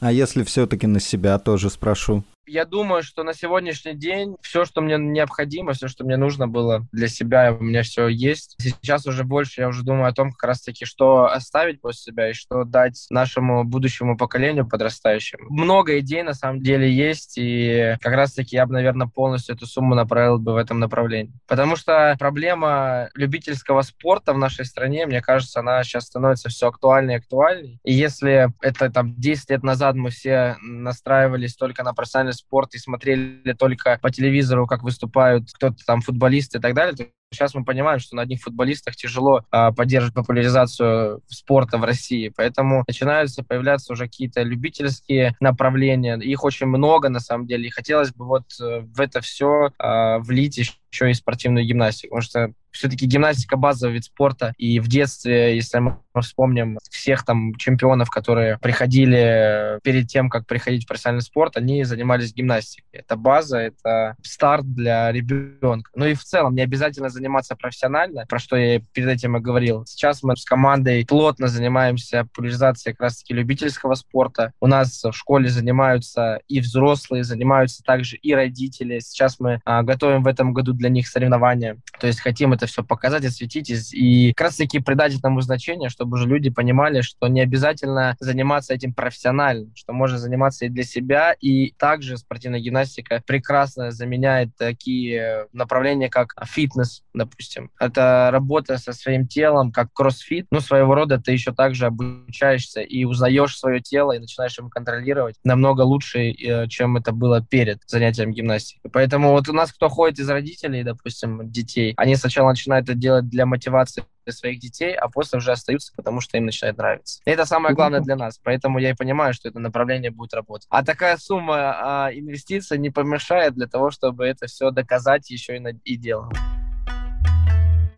а 0.00 0.12
если 0.12 0.44
все-таки 0.44 0.86
на 0.86 1.00
себя 1.00 1.38
тоже 1.38 1.70
спрошу? 1.70 2.24
Я 2.46 2.64
думаю, 2.64 3.02
что 3.02 3.22
на 3.22 3.34
сегодняшний 3.34 3.94
день 3.94 4.36
все, 4.40 4.64
что 4.64 4.80
мне 4.80 4.96
необходимо, 4.98 5.72
все, 5.72 5.88
что 5.88 6.04
мне 6.04 6.16
нужно 6.16 6.48
было 6.48 6.86
для 6.92 7.08
себя, 7.08 7.52
у 7.58 7.62
меня 7.62 7.82
все 7.82 8.08
есть. 8.08 8.56
Сейчас 8.60 9.06
уже 9.06 9.24
больше 9.24 9.62
я 9.62 9.68
уже 9.68 9.82
думаю 9.82 10.08
о 10.08 10.12
том, 10.12 10.32
как 10.32 10.48
раз-таки, 10.48 10.84
что 10.84 11.26
оставить 11.26 11.80
после 11.80 12.12
себя 12.12 12.30
и 12.30 12.34
что 12.34 12.64
дать 12.64 13.06
нашему 13.10 13.64
будущему 13.64 14.16
поколению 14.16 14.68
подрастающему. 14.68 15.50
Много 15.50 15.98
идей 15.98 16.22
на 16.22 16.34
самом 16.34 16.62
деле 16.62 16.90
есть, 16.90 17.34
и 17.36 17.96
как 18.00 18.14
раз-таки 18.14 18.56
я 18.56 18.66
бы, 18.66 18.72
наверное, 18.74 19.08
полностью 19.08 19.54
эту 19.54 19.66
сумму 19.66 19.94
направил 19.94 20.38
бы 20.38 20.52
в 20.52 20.56
этом 20.56 20.78
направлении. 20.78 21.32
Потому 21.46 21.76
что 21.76 22.14
проблема 22.18 23.10
любительского 23.14 23.82
спорта 23.82 24.32
в 24.32 24.38
нашей 24.38 24.64
стране, 24.64 25.06
мне 25.06 25.20
кажется, 25.20 25.60
она 25.60 25.82
сейчас 25.82 26.04
становится 26.04 26.48
все 26.48 26.68
актуальнее 26.68 27.18
и 27.18 27.20
актуальнее. 27.20 27.78
И 27.84 27.92
если 27.92 28.48
это 28.60 28.90
там 28.90 29.14
10 29.16 29.50
лет 29.50 29.62
назад 29.62 29.96
мы 29.96 30.10
все 30.10 30.56
настраивались 30.60 31.56
только 31.56 31.82
на 31.82 31.94
профессиональный 31.94 32.35
спорт 32.36 32.74
и 32.74 32.78
смотрели 32.78 33.52
только 33.58 33.98
по 34.00 34.10
телевизору, 34.10 34.66
как 34.66 34.82
выступают 34.82 35.50
кто-то 35.52 35.76
там 35.86 36.00
футболисты 36.00 36.58
и 36.58 36.60
так 36.60 36.74
далее, 36.74 36.94
то 36.94 37.04
Сейчас 37.32 37.54
мы 37.54 37.64
понимаем, 37.64 37.98
что 37.98 38.14
на 38.14 38.22
одних 38.22 38.40
футболистах 38.40 38.94
тяжело 38.94 39.44
а, 39.50 39.72
поддерживать 39.72 40.14
популяризацию 40.14 41.22
спорта 41.26 41.76
в 41.76 41.84
России, 41.84 42.32
поэтому 42.34 42.84
начинаются 42.86 43.42
появляться 43.42 43.92
уже 43.92 44.04
какие-то 44.04 44.42
любительские 44.42 45.34
направления. 45.40 46.16
Их 46.18 46.44
очень 46.44 46.66
много 46.66 47.08
на 47.08 47.18
самом 47.18 47.46
деле, 47.46 47.66
и 47.66 47.70
хотелось 47.70 48.12
бы 48.12 48.26
вот 48.26 48.44
э, 48.60 48.80
в 48.80 49.00
это 49.00 49.20
все 49.20 49.70
а, 49.78 50.18
влить 50.20 50.56
еще 50.56 51.10
и 51.10 51.14
спортивную 51.14 51.66
гимнастику, 51.66 52.14
потому 52.14 52.22
что 52.22 52.52
все-таки 52.70 53.06
гимнастика 53.06 53.56
базовый 53.56 53.94
вид 53.94 54.04
спорта, 54.04 54.52
и 54.58 54.78
в 54.80 54.88
детстве, 54.88 55.56
если 55.56 55.78
мы 55.78 55.98
вспомним 56.20 56.78
всех 56.90 57.24
там 57.24 57.54
чемпионов, 57.56 58.10
которые 58.10 58.58
приходили 58.58 59.80
перед 59.82 60.08
тем, 60.08 60.28
как 60.28 60.46
приходить 60.46 60.84
в 60.84 60.88
профессиональный 60.88 61.22
спорт, 61.22 61.56
они 61.56 61.84
занимались 61.84 62.34
гимнастикой. 62.34 63.00
Это 63.00 63.16
база, 63.16 63.58
это 63.58 64.16
старт 64.22 64.72
для 64.74 65.10
ребенка. 65.10 65.90
Ну 65.94 66.06
и 66.06 66.14
в 66.14 66.22
целом 66.22 66.54
не 66.54 66.62
обязательно 66.62 67.08
заниматься 67.08 67.25
профессионально, 67.56 68.26
про 68.28 68.38
что 68.38 68.56
я 68.56 68.80
перед 68.92 69.08
этим 69.08 69.36
и 69.36 69.40
говорил. 69.40 69.84
Сейчас 69.86 70.22
мы 70.22 70.36
с 70.36 70.44
командой 70.44 71.04
плотно 71.06 71.48
занимаемся 71.48 72.24
популяризацией 72.24 72.94
как 72.94 73.02
раз-таки 73.02 73.34
любительского 73.34 73.94
спорта. 73.94 74.52
У 74.60 74.66
нас 74.66 75.02
в 75.02 75.12
школе 75.12 75.48
занимаются 75.48 76.40
и 76.48 76.60
взрослые, 76.60 77.24
занимаются 77.24 77.82
также 77.82 78.16
и 78.16 78.34
родители. 78.34 78.98
Сейчас 79.00 79.40
мы 79.40 79.60
а, 79.64 79.82
готовим 79.82 80.22
в 80.22 80.26
этом 80.26 80.52
году 80.52 80.72
для 80.72 80.88
них 80.88 81.08
соревнования. 81.08 81.78
То 82.00 82.06
есть 82.06 82.20
хотим 82.20 82.52
это 82.52 82.66
все 82.66 82.82
показать, 82.82 83.24
осветить 83.24 83.70
и, 83.70 84.28
и 84.28 84.32
как 84.32 84.46
раз-таки 84.46 84.78
придать 84.78 85.14
этому 85.14 85.40
значение, 85.40 85.88
чтобы 85.88 86.16
уже 86.16 86.26
люди 86.26 86.50
понимали, 86.50 87.00
что 87.00 87.28
не 87.28 87.40
обязательно 87.40 88.16
заниматься 88.20 88.74
этим 88.74 88.92
профессионально, 88.92 89.70
что 89.74 89.92
можно 89.92 90.18
заниматься 90.18 90.66
и 90.66 90.68
для 90.68 90.84
себя, 90.84 91.34
и 91.40 91.72
также 91.78 92.16
спортивная 92.16 92.60
гимнастика 92.60 93.22
прекрасно 93.26 93.90
заменяет 93.90 94.50
такие 94.56 95.46
направления, 95.52 96.08
как 96.08 96.34
фитнес, 96.46 97.02
допустим. 97.16 97.70
Это 97.80 98.28
работа 98.32 98.78
со 98.78 98.92
своим 98.92 99.26
телом, 99.26 99.72
как 99.72 99.92
кроссфит. 99.92 100.46
Ну, 100.50 100.60
своего 100.60 100.94
рода 100.94 101.18
ты 101.18 101.32
еще 101.32 101.52
также 101.52 101.86
обучаешься 101.86 102.80
и 102.80 103.04
узнаешь 103.04 103.58
свое 103.58 103.80
тело 103.80 104.12
и 104.12 104.18
начинаешь 104.18 104.56
его 104.58 104.68
контролировать 104.68 105.36
намного 105.44 105.82
лучше, 105.82 106.30
э, 106.30 106.68
чем 106.68 106.96
это 106.96 107.12
было 107.12 107.42
перед 107.42 107.80
занятием 107.86 108.32
гимнастики. 108.32 108.80
Поэтому 108.92 109.30
вот 109.30 109.48
у 109.48 109.52
нас 109.52 109.72
кто 109.72 109.88
ходит 109.88 110.18
из 110.18 110.28
родителей, 110.28 110.82
допустим, 110.82 111.50
детей, 111.50 111.94
они 111.96 112.16
сначала 112.16 112.50
начинают 112.50 112.88
это 112.88 112.94
делать 112.94 113.28
для 113.28 113.46
мотивации 113.46 114.04
своих 114.28 114.58
детей, 114.58 114.92
а 114.94 115.08
после 115.08 115.38
уже 115.38 115.52
остаются, 115.52 115.92
потому 115.94 116.20
что 116.20 116.36
им 116.36 116.46
начинает 116.46 116.76
нравиться. 116.78 117.20
И 117.24 117.30
это 117.30 117.44
самое 117.46 117.74
главное 117.74 118.00
для 118.00 118.16
нас, 118.16 118.40
поэтому 118.42 118.78
я 118.78 118.90
и 118.90 118.94
понимаю, 118.94 119.32
что 119.34 119.48
это 119.48 119.60
направление 119.60 120.10
будет 120.10 120.34
работать. 120.34 120.66
А 120.68 120.84
такая 120.84 121.16
сумма 121.16 122.06
а, 122.06 122.10
инвестиций 122.12 122.78
не 122.78 122.90
помешает 122.90 123.54
для 123.54 123.66
того, 123.68 123.90
чтобы 123.90 124.26
это 124.26 124.46
все 124.46 124.70
доказать 124.70 125.30
еще 125.30 125.56
и, 125.56 125.60
на, 125.60 125.68
и 125.84 125.96
делом. 125.96 126.32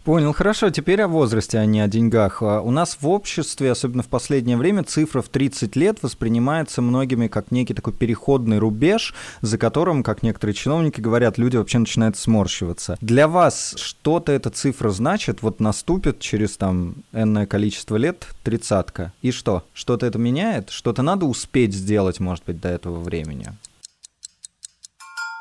Понял, 0.09 0.33
хорошо. 0.33 0.71
Теперь 0.71 1.03
о 1.03 1.07
возрасте, 1.07 1.59
а 1.59 1.67
не 1.67 1.83
о 1.83 1.87
деньгах. 1.87 2.41
А, 2.41 2.63
у 2.63 2.71
нас 2.71 2.97
в 2.99 3.07
обществе, 3.07 3.71
особенно 3.71 4.03
в 4.03 4.09
последнее 4.09 4.57
время, 4.57 4.83
цифра 4.83 5.21
в 5.21 5.29
30 5.29 5.77
лет 5.77 5.99
воспринимается 6.01 6.81
многими 6.81 7.27
как 7.27 7.51
некий 7.51 7.75
такой 7.75 7.93
переходный 7.93 8.57
рубеж, 8.57 9.13
за 9.43 9.59
которым, 9.59 10.03
как 10.03 10.23
некоторые 10.23 10.55
чиновники 10.55 11.03
говорят, 11.03 11.37
люди 11.37 11.59
вообще 11.59 11.77
начинают 11.77 12.17
сморщиваться. 12.17 12.97
Для 13.03 13.29
вас 13.29 13.75
что-то 13.77 14.33
эта 14.33 14.49
цифра 14.49 14.89
значит? 14.89 15.43
Вот 15.43 15.61
наступит 15.61 16.21
через 16.21 16.57
там 16.57 16.95
энное 17.13 17.45
количество 17.45 17.97
лет 17.97 18.29
тридцатка. 18.45 19.13
И 19.21 19.31
что? 19.31 19.63
Что-то 19.75 20.07
это 20.07 20.19
меняет? 20.19 20.71
Что-то 20.71 21.03
надо 21.03 21.27
успеть 21.27 21.75
сделать, 21.75 22.19
может 22.19 22.45
быть, 22.47 22.63
до 22.63 22.71
этого 22.71 22.99
времени? 22.99 23.53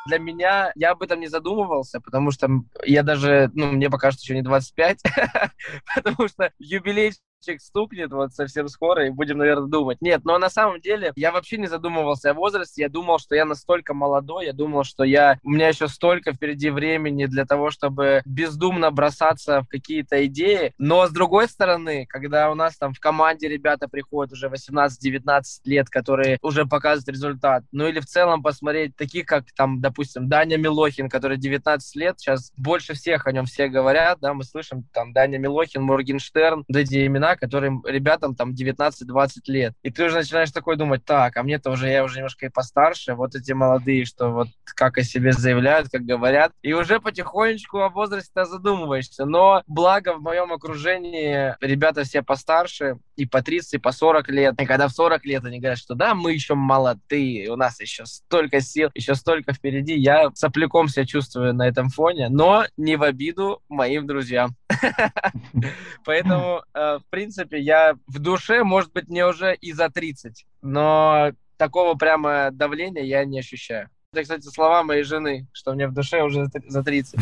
Для 0.08 0.20
меня, 0.20 0.72
я 0.76 0.92
об 0.92 1.02
этом 1.04 1.20
не 1.20 1.28
задумывался, 1.28 2.00
потому 2.00 2.32
что 2.32 2.50
я 2.84 3.04
даже, 3.04 3.52
ну, 3.54 3.72
мне 3.72 3.90
пока 3.90 4.12
что 4.12 4.22
еще 4.22 4.36
не 4.36 4.42
25, 4.42 5.02
потому 5.96 6.28
что 6.28 6.52
юбилей 6.60 7.14
чик 7.48 7.62
стукнет 7.62 8.12
вот 8.12 8.34
совсем 8.34 8.68
скоро, 8.68 9.08
и 9.08 9.10
будем, 9.10 9.38
наверное, 9.38 9.68
думать. 9.68 9.98
Нет, 10.02 10.22
но 10.26 10.38
на 10.38 10.50
самом 10.50 10.82
деле 10.82 11.14
я 11.16 11.32
вообще 11.32 11.58
не 11.58 11.68
задумывался 11.68 12.32
о 12.32 12.34
возрасте. 12.34 12.82
Я 12.84 12.90
думал, 12.90 13.20
что 13.20 13.36
я 13.36 13.46
настолько 13.46 13.94
молодой, 13.94 14.48
я 14.48 14.54
думал, 14.54 14.84
что 14.84 15.04
я... 15.04 15.40
У 15.44 15.52
меня 15.52 15.70
еще 15.70 15.88
столько 15.88 16.34
впереди 16.34 16.70
времени 16.70 17.26
для 17.26 17.46
того, 17.46 17.72
чтобы 17.72 18.22
бездумно 18.26 18.92
бросаться 18.92 19.62
в 19.62 19.68
какие-то 19.68 20.26
идеи. 20.26 20.74
Но 20.78 21.08
с 21.08 21.12
другой 21.12 21.48
стороны, 21.48 22.06
когда 22.08 22.52
у 22.52 22.56
нас 22.56 22.78
там 22.78 22.94
в 22.94 23.00
команде 23.00 23.48
ребята 23.48 23.88
приходят 23.88 24.34
уже 24.34 24.48
18-19 24.48 25.42
лет, 25.66 25.90
которые 25.90 26.38
уже 26.42 26.66
показывают 26.66 27.10
результат, 27.10 27.64
ну 27.72 27.88
или 27.88 28.00
в 28.00 28.06
целом 28.06 28.42
посмотреть 28.42 28.96
таких, 28.96 29.26
как 29.26 29.46
там, 29.56 29.80
допустим, 29.80 30.28
Даня 30.28 30.58
Милохин, 30.58 31.10
который 31.10 31.38
19 31.38 31.96
лет, 31.96 32.20
сейчас 32.20 32.52
больше 32.58 32.94
всех 32.94 33.28
о 33.28 33.32
нем 33.32 33.46
все 33.46 33.68
говорят, 33.68 34.20
да, 34.20 34.34
мы 34.34 34.44
слышим 34.44 34.86
там 34.94 35.14
Даня 35.14 35.38
Милохин, 35.38 35.84
Моргенштерн, 35.84 36.66
эти 36.68 37.06
имена 37.06 37.27
имена, 37.28 37.36
которым 37.36 37.84
ребятам 37.86 38.36
там 38.36 38.52
19-20 38.52 39.30
лет. 39.48 39.74
И 39.84 39.92
ты 39.92 40.06
уже 40.06 40.16
начинаешь 40.16 40.52
такой 40.52 40.78
думать, 40.78 41.04
так, 41.06 41.36
а 41.38 41.44
мне-то 41.44 41.72
уже, 41.72 41.90
я 41.90 42.04
уже 42.04 42.18
немножко 42.18 42.46
и 42.46 42.50
постарше, 42.50 43.16
вот 43.16 43.36
эти 43.36 43.52
молодые, 43.52 44.06
что 44.06 44.30
вот 44.30 44.48
как 44.64 44.98
о 44.98 45.04
себе 45.04 45.34
заявляют, 45.34 45.90
как 45.90 46.04
говорят. 46.04 46.54
И 46.62 46.74
уже 46.74 47.00
потихонечку 47.00 47.80
о 47.80 47.90
возрасте 47.90 48.46
задумываешься. 48.46 49.26
Но 49.26 49.64
благо 49.68 50.14
в 50.14 50.22
моем 50.22 50.52
окружении 50.54 51.56
ребята 51.62 52.04
все 52.04 52.22
постарше, 52.22 52.98
и 53.18 53.26
по 53.26 53.42
30, 53.42 53.74
и 53.74 53.78
по 53.78 53.92
40 53.92 54.30
лет. 54.30 54.62
И 54.62 54.66
когда 54.66 54.88
в 54.88 54.94
40 54.94 55.26
лет 55.26 55.44
они 55.44 55.60
говорят, 55.60 55.80
что 55.80 55.96
да, 55.96 56.16
мы 56.16 56.34
еще 56.34 56.56
молодые, 56.56 57.50
у 57.52 57.56
нас 57.56 57.82
еще 57.82 58.06
столько 58.06 58.62
сил, 58.62 58.90
еще 58.94 59.16
столько 59.16 59.54
впереди, 59.54 59.98
я 59.98 60.30
сопляком 60.34 60.88
себя 60.88 61.06
чувствую 61.06 61.54
на 61.54 61.68
этом 61.68 61.90
фоне, 61.90 62.30
но 62.30 62.66
не 62.78 62.96
в 62.96 63.04
обиду 63.04 63.62
моим 63.68 64.08
друзьям. 64.08 64.56
Поэтому, 66.06 66.62
э, 66.74 67.00
в 67.00 67.10
принципе, 67.10 67.60
я 67.60 67.96
в 68.08 68.20
душе, 68.20 68.64
может 68.64 68.94
быть, 68.94 69.10
мне 69.10 69.26
уже 69.26 69.56
и 69.56 69.74
за 69.74 69.90
30, 69.90 70.46
но 70.62 71.32
такого 71.58 71.96
прямо 71.96 72.52
давления 72.52 73.04
я 73.04 73.26
не 73.26 73.40
ощущаю. 73.40 73.90
Это, 74.14 74.24
кстати, 74.24 74.48
слова 74.48 74.84
моей 74.84 75.04
жены, 75.04 75.48
что 75.52 75.74
мне 75.74 75.88
в 75.88 75.94
душе 75.94 76.24
уже 76.24 76.48
за 76.68 76.84
30. 76.84 77.20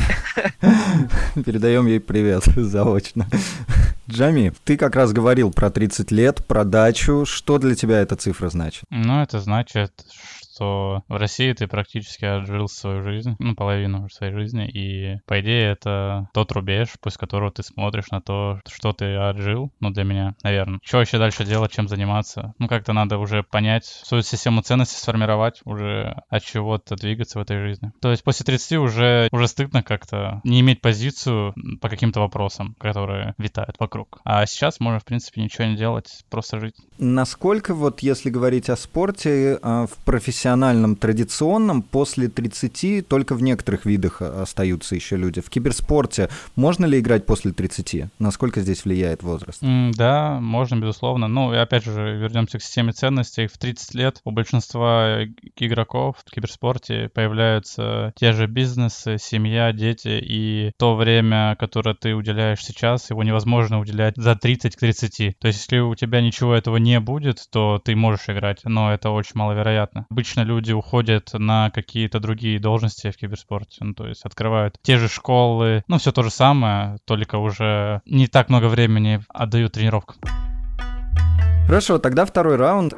Передаем 1.45 1.87
ей 1.87 1.99
привет 1.99 2.43
заочно. 2.55 3.27
Джами, 4.09 4.53
ты 4.63 4.77
как 4.77 4.95
раз 4.95 5.13
говорил 5.13 5.51
про 5.51 5.69
30 5.69 6.11
лет, 6.11 6.45
про 6.45 6.63
дачу. 6.63 7.25
Что 7.25 7.57
для 7.57 7.75
тебя 7.75 7.99
эта 7.99 8.15
цифра 8.15 8.49
значит? 8.49 8.83
Ну, 8.89 9.21
это 9.21 9.39
значит, 9.39 9.91
что 10.55 11.03
в 11.07 11.15
России 11.15 11.51
ты 11.53 11.67
практически 11.67 12.25
отжил 12.25 12.67
свою 12.67 13.01
жизнь, 13.01 13.35
ну, 13.39 13.55
половину 13.55 14.09
своей 14.09 14.33
жизни, 14.33 14.67
и, 14.67 15.19
по 15.27 15.41
идее, 15.41 15.71
это 15.71 16.29
тот 16.33 16.51
рубеж, 16.51 16.89
после 17.01 17.19
которого 17.19 17.51
ты 17.51 17.63
смотришь 17.63 18.09
на 18.11 18.21
то, 18.21 18.59
что 18.67 18.93
ты 18.93 19.15
отжил, 19.15 19.71
ну, 19.79 19.89
для 19.89 20.03
меня, 20.03 20.35
наверное. 20.43 20.79
Что 20.83 20.97
вообще 20.97 21.17
дальше 21.17 21.45
делать, 21.45 21.71
чем 21.71 21.87
заниматься? 21.87 22.53
Ну, 22.57 22.67
как-то 22.67 22.93
надо 22.93 23.17
уже 23.17 23.43
понять, 23.43 23.85
свою 23.85 24.23
систему 24.23 24.61
ценностей 24.61 24.97
сформировать, 24.97 25.61
уже 25.65 26.21
от 26.29 26.43
чего-то 26.43 26.95
двигаться 26.95 27.39
в 27.39 27.41
этой 27.41 27.59
жизни. 27.59 27.91
То 28.01 28.11
есть 28.11 28.23
после 28.23 28.45
30 28.45 28.77
уже, 28.77 29.27
уже 29.31 29.47
стыдно 29.47 29.83
как-то 29.83 30.41
не 30.43 30.61
иметь 30.61 30.81
позицию 30.81 31.53
по 31.81 31.89
каким-то 31.89 32.21
вопросам, 32.21 32.75
которые 32.79 33.33
витают 33.37 33.75
вокруг. 33.79 34.19
А 34.23 34.45
сейчас 34.45 34.79
можно, 34.79 34.99
в 34.99 35.05
принципе, 35.05 35.41
ничего 35.41 35.65
не 35.65 35.75
делать, 35.75 36.23
просто 36.29 36.59
жить. 36.59 36.75
Насколько 36.97 37.73
вот, 37.73 37.99
если 38.01 38.29
говорить 38.29 38.69
о 38.69 38.77
спорте, 38.77 39.59
а, 39.61 39.87
в 39.87 39.95
профессиональном 40.05 40.44
профессиональном, 40.45 40.95
традиционном, 40.95 41.81
после 41.81 42.27
30 42.27 43.07
только 43.07 43.33
в 43.33 43.41
некоторых 43.41 43.85
видах 43.85 44.21
остаются 44.21 44.93
еще 44.93 45.15
люди. 45.15 45.41
В 45.41 45.49
киберспорте 45.49 46.29
можно 46.55 46.85
ли 46.85 46.99
играть 46.99 47.25
после 47.25 47.51
30? 47.51 48.11
Насколько 48.19 48.61
здесь 48.61 48.85
влияет 48.85 49.23
возраст? 49.23 49.63
Mm, 49.63 49.93
да, 49.97 50.39
можно, 50.39 50.75
безусловно. 50.75 51.27
Ну, 51.27 51.51
и 51.51 51.57
опять 51.57 51.83
же, 51.83 51.91
вернемся 51.91 52.59
к 52.59 52.61
системе 52.61 52.91
ценностей. 52.91 53.47
В 53.47 53.57
30 53.57 53.95
лет 53.95 54.21
у 54.23 54.29
большинства 54.29 55.23
игроков 55.55 56.17
в 56.23 56.29
киберспорте 56.29 57.09
появляются 57.11 58.13
те 58.15 58.31
же 58.31 58.45
бизнесы, 58.45 59.17
семья, 59.19 59.73
дети, 59.73 60.19
и 60.21 60.73
то 60.77 60.95
время, 60.95 61.55
которое 61.59 61.95
ты 61.95 62.13
уделяешь 62.13 62.63
сейчас, 62.63 63.09
его 63.09 63.23
невозможно 63.23 63.79
уделять 63.79 64.13
за 64.15 64.35
30 64.35 64.75
к 64.75 64.79
30. 64.79 65.39
То 65.39 65.47
есть, 65.47 65.61
если 65.61 65.79
у 65.79 65.95
тебя 65.95 66.21
ничего 66.21 66.53
этого 66.53 66.77
не 66.77 66.99
будет, 66.99 67.39
то 67.51 67.81
ты 67.83 67.95
можешь 67.95 68.29
играть, 68.29 68.59
но 68.63 68.93
это 68.93 69.09
очень 69.09 69.33
маловероятно. 69.33 70.05
Обычно 70.11 70.34
обычно 70.35 70.41
люди 70.41 70.73
уходят 70.73 71.31
на 71.33 71.69
какие-то 71.71 72.19
другие 72.19 72.59
должности 72.59 73.11
в 73.11 73.17
киберспорте. 73.17 73.77
Ну, 73.81 73.93
то 73.93 74.07
есть 74.07 74.25
открывают 74.25 74.75
те 74.81 74.97
же 74.97 75.07
школы, 75.07 75.83
ну, 75.87 75.97
все 75.97 76.11
то 76.11 76.23
же 76.23 76.29
самое, 76.29 76.97
только 77.05 77.37
уже 77.37 78.01
не 78.05 78.27
так 78.27 78.49
много 78.49 78.65
времени 78.65 79.21
отдают 79.29 79.73
тренировкам. 79.73 80.17
Хорошо, 81.67 81.99
тогда 81.99 82.25
второй 82.25 82.57
раунд. 82.57 82.93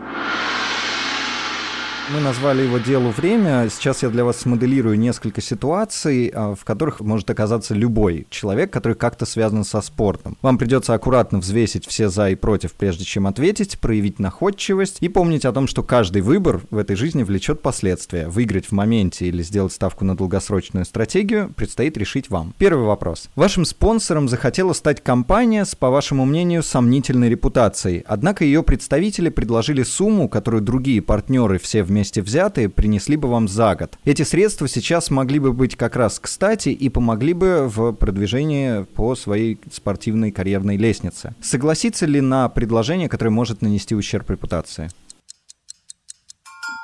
Мы 2.09 2.21
назвали 2.21 2.61
его 2.61 2.77
«Делу 2.77 3.09
время». 3.09 3.67
Сейчас 3.69 4.01
я 4.01 4.07
для 4.07 4.23
вас 4.23 4.37
смоделирую 4.37 4.97
несколько 4.97 5.41
ситуаций, 5.41 6.31
а, 6.33 6.55
в 6.55 6.63
которых 6.63 7.01
может 7.01 7.29
оказаться 7.29 7.73
любой 7.73 8.27
человек, 8.29 8.71
который 8.71 8.93
как-то 8.93 9.25
связан 9.25 9.65
со 9.65 9.81
спортом. 9.81 10.37
Вам 10.41 10.57
придется 10.57 10.93
аккуратно 10.93 11.39
взвесить 11.39 11.85
все 11.85 12.07
«за» 12.07 12.29
и 12.29 12.35
«против», 12.35 12.75
прежде 12.75 13.03
чем 13.03 13.27
ответить, 13.27 13.77
проявить 13.81 14.19
находчивость 14.19 14.99
и 15.01 15.09
помнить 15.09 15.43
о 15.43 15.51
том, 15.51 15.67
что 15.67 15.83
каждый 15.83 16.21
выбор 16.21 16.61
в 16.69 16.77
этой 16.77 16.95
жизни 16.95 17.23
влечет 17.23 17.61
последствия. 17.61 18.29
Выиграть 18.29 18.67
в 18.67 18.71
моменте 18.71 19.25
или 19.25 19.43
сделать 19.43 19.73
ставку 19.73 20.05
на 20.05 20.15
долгосрочную 20.15 20.85
стратегию 20.85 21.51
предстоит 21.57 21.97
решить 21.97 22.29
вам. 22.29 22.53
Первый 22.57 22.85
вопрос. 22.85 23.29
Вашим 23.35 23.65
спонсором 23.65 24.29
захотела 24.29 24.71
стать 24.71 25.03
компания 25.03 25.65
с, 25.65 25.75
по 25.75 25.89
вашему 25.89 26.23
мнению, 26.23 26.63
сомнительной 26.63 27.27
репутацией. 27.27 28.05
Однако 28.07 28.45
ее 28.45 28.63
представители 28.63 29.27
предложили 29.27 29.83
сумму, 29.83 30.29
которую 30.29 30.61
другие 30.61 31.01
партнеры 31.01 31.59
все 31.59 31.83
вместе 31.83 31.96
вместе 31.97 32.21
взятые 32.21 32.69
принесли 32.69 33.17
бы 33.17 33.27
вам 33.27 33.47
за 33.47 33.75
год. 33.75 33.97
Эти 34.05 34.21
средства 34.21 34.67
сейчас 34.67 35.09
могли 35.09 35.39
бы 35.39 35.51
быть 35.51 35.75
как 35.75 35.95
раз 35.95 36.19
кстати 36.19 36.69
и 36.69 36.89
помогли 36.89 37.33
бы 37.33 37.67
в 37.67 37.91
продвижении 37.93 38.83
по 38.83 39.15
своей 39.15 39.59
спортивной 39.71 40.31
карьерной 40.31 40.77
лестнице. 40.77 41.33
Согласится 41.41 42.05
ли 42.05 42.21
на 42.21 42.49
предложение, 42.49 43.09
которое 43.09 43.31
может 43.31 43.63
нанести 43.63 43.95
ущерб 43.95 44.29
репутации? 44.29 44.91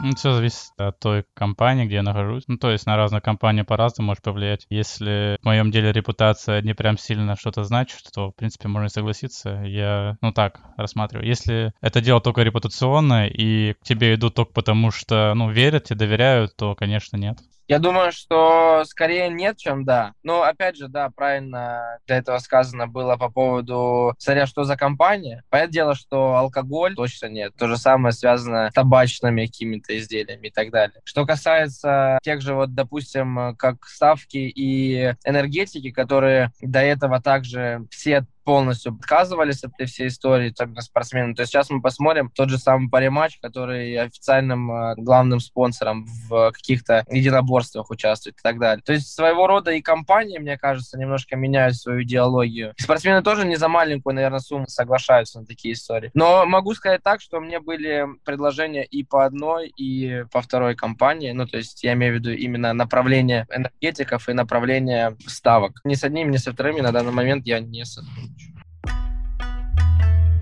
Ну, 0.04 0.14
все 0.16 0.34
зависит 0.34 0.74
от 0.76 1.00
той 1.00 1.24
компании, 1.34 1.86
где 1.86 1.96
я 1.96 2.04
нахожусь. 2.04 2.44
Ну, 2.48 2.58
то 2.58 2.70
есть 2.70 2.86
на 2.86 2.98
разные 2.98 3.22
компании 3.22 3.62
по-разному 3.62 4.08
может 4.08 4.22
повлиять. 4.22 4.66
Если 4.70 5.38
в 5.42 5.46
моем 5.46 5.72
деле 5.72 5.94
репутация 5.94 6.62
не 6.62 6.74
прям 6.76 6.98
сильно 6.98 7.38
что-то 7.38 7.64
значит, 7.64 8.02
то, 8.14 8.32
в 8.32 8.36
принципе, 8.36 8.68
можно 8.68 8.90
согласиться. 8.90 9.62
Я, 9.64 10.18
ну 10.20 10.34
так, 10.34 10.60
рассматриваю. 10.76 11.26
Если 11.26 11.72
это 11.80 12.02
дело 12.02 12.20
только 12.20 12.42
репутационное, 12.42 13.28
и 13.28 13.76
к 13.76 13.84
тебе 13.84 14.16
идут 14.16 14.36
только 14.36 14.52
потому, 14.52 14.92
что, 14.92 15.34
ну, 15.36 15.50
верят 15.50 15.90
и 15.90 15.96
доверяют, 15.96 16.54
то, 16.58 16.76
конечно, 16.76 17.16
нет. 17.16 17.38
Я 17.74 17.80
думаю, 17.80 18.12
что 18.12 18.84
скорее 18.86 19.30
нет, 19.30 19.58
чем 19.58 19.84
да. 19.84 20.13
Но 20.22 20.44
опять 20.44 20.77
же, 20.77 20.88
да, 20.89 21.10
правильно 21.10 21.98
для 22.06 22.18
этого 22.18 22.38
сказано 22.38 22.86
было 22.86 23.18
по 23.18 23.32
поводу, 23.32 24.13
смотря 24.20 24.46
что 24.46 24.63
за 24.63 24.77
компания. 24.77 25.44
Понятное 25.50 25.74
дело, 25.74 25.96
что 25.96 26.36
алкоголь 26.36 26.94
точно 26.94 27.30
нет. 27.30 27.51
То 27.58 27.68
же 27.68 27.77
самое 27.77 28.13
связано 28.13 28.70
с 28.70 28.74
табачными 28.75 29.48
какими-то 29.48 29.98
изделиями 29.98 30.50
и 30.50 30.51
так 30.51 30.70
далее. 30.70 31.01
Что 31.03 31.25
касается 31.25 32.20
тех 32.22 32.42
же 32.42 32.53
вот, 32.53 32.75
допустим, 32.75 33.56
как 33.58 33.88
ставки 33.88 34.38
и 34.38 35.15
энергетики, 35.25 35.89
которые 35.89 36.51
до 36.62 36.80
этого 36.80 37.24
также 37.24 37.88
все 37.89 38.24
полностью 38.44 38.94
отказывались 38.94 39.64
от 39.64 39.74
этой 39.74 39.88
всей 39.88 40.08
истории, 40.08 40.52
особенно 40.52 40.82
спортсмены. 40.82 41.36
То 41.36 41.42
есть 41.42 41.52
сейчас 41.52 41.70
мы 41.70 41.82
посмотрим 41.82 42.30
тот 42.30 42.50
же 42.50 42.58
самый 42.58 42.90
париматч, 42.90 43.40
который 43.42 43.96
официальным 43.98 44.72
э, 44.72 44.96
главным 44.98 45.40
спонсором 45.40 46.06
в 46.28 46.52
каких-то 46.52 47.06
единоборствах 47.10 47.90
участвует 47.90 48.36
и 48.38 48.42
так 48.42 48.60
далее. 48.60 48.84
То 48.84 48.94
есть 48.94 49.14
своего 49.14 49.48
рода 49.48 49.72
и 49.72 49.82
компании, 49.82 50.38
мне 50.38 50.58
кажется, 50.58 50.98
немножко 50.98 51.36
меняют 51.36 51.76
свою 51.76 52.04
идеологию. 52.04 52.74
И 52.78 52.82
спортсмены 52.82 53.24
тоже 53.24 53.46
не 53.46 53.56
за 53.56 53.68
маленькую, 53.68 54.16
наверное, 54.16 54.40
сумму 54.40 54.68
соглашаются 54.68 55.40
на 55.40 55.46
такие 55.46 55.74
истории. 55.74 56.12
Но 56.14 56.46
могу 56.46 56.74
сказать 56.74 57.04
так, 57.04 57.22
что 57.22 57.40
мне 57.40 57.60
были 57.60 58.06
предложения 58.26 58.84
и 58.84 59.04
по 59.04 59.26
одной, 59.26 59.70
и 59.70 60.24
по 60.32 60.42
второй 60.42 60.76
компании. 60.76 61.32
Ну, 61.32 61.48
то 61.48 61.58
есть 61.58 61.84
я 61.84 61.94
имею 61.94 62.14
в 62.14 62.16
виду 62.18 62.32
именно 62.32 62.74
направление 62.74 63.48
энергетиков 63.54 64.30
и 64.30 64.34
направление 64.34 65.16
ставок. 65.26 65.80
Ни 65.84 65.96
с 65.96 66.04
одним, 66.04 66.32
ни 66.32 66.38
со 66.38 66.54
вторыми 66.54 66.82
на 66.82 66.92
данный 66.92 67.12
момент 67.12 67.46
я 67.46 67.60
не 67.60 67.86
сотрудничаю. 67.86 68.33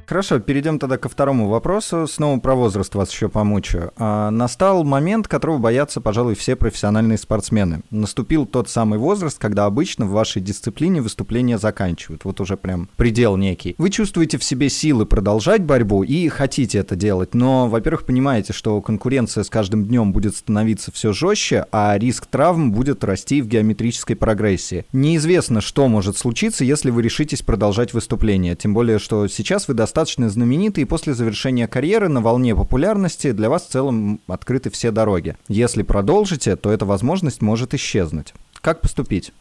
Хорошо, 0.05 0.39
перейдем 0.39 0.77
тогда 0.77 0.97
ко 0.97 1.07
второму 1.07 1.47
вопросу. 1.47 2.05
Снова 2.05 2.39
про 2.39 2.53
возраст 2.53 2.93
вас 2.95 3.11
еще 3.11 3.29
помучаю. 3.29 3.93
А, 3.95 4.29
настал 4.29 4.83
момент, 4.83 5.27
которого 5.29 5.57
боятся, 5.57 6.01
пожалуй, 6.01 6.35
все 6.35 6.57
профессиональные 6.57 7.17
спортсмены. 7.17 7.81
Наступил 7.91 8.45
тот 8.45 8.69
самый 8.69 8.99
возраст, 8.99 9.39
когда 9.39 9.65
обычно 9.65 10.05
в 10.05 10.11
вашей 10.11 10.41
дисциплине 10.41 11.01
выступления 11.01 11.57
заканчивают. 11.57 12.25
Вот 12.25 12.41
уже 12.41 12.57
прям 12.57 12.89
предел 12.97 13.37
некий. 13.37 13.75
Вы 13.77 13.89
чувствуете 13.89 14.37
в 14.37 14.43
себе 14.43 14.69
силы 14.69 15.05
продолжать 15.05 15.63
борьбу 15.63 16.03
и 16.03 16.27
хотите 16.27 16.79
это 16.79 16.97
делать, 16.97 17.33
но, 17.33 17.69
во-первых, 17.69 18.05
понимаете, 18.05 18.51
что 18.51 18.81
конкуренция 18.81 19.45
с 19.45 19.49
каждым 19.49 19.85
днем 19.85 20.11
будет 20.11 20.35
становиться 20.35 20.91
все 20.91 21.13
жестче, 21.13 21.67
а 21.71 21.97
риск 21.97 22.25
травм 22.25 22.73
будет 22.73 23.03
расти 23.05 23.41
в 23.41 23.47
геометрической 23.47 24.17
прогрессии. 24.17 24.85
Неизвестно, 24.91 25.61
что 25.61 25.87
может 25.87 26.17
случиться, 26.17 26.65
если 26.65 26.89
вы 26.91 27.01
решитесь 27.01 27.41
продолжать 27.41 27.93
выступление. 27.93 28.57
Тем 28.57 28.73
более, 28.73 28.99
что 28.99 29.27
сейчас 29.27 29.69
вы 29.69 29.73
достаточно 29.73 30.00
достаточно 30.01 30.29
знаменитый, 30.29 30.81
и 30.81 30.85
после 30.85 31.13
завершения 31.13 31.67
карьеры 31.67 32.09
на 32.09 32.21
волне 32.21 32.55
популярности 32.55 33.33
для 33.33 33.49
вас 33.49 33.67
в 33.67 33.69
целом 33.69 34.19
открыты 34.27 34.71
все 34.71 34.89
дороги. 34.89 35.35
Если 35.47 35.83
продолжите, 35.83 36.55
то 36.55 36.71
эта 36.71 36.85
возможность 36.85 37.41
может 37.43 37.75
исчезнуть. 37.75 38.33
Как 38.61 38.81
поступить? 38.81 39.31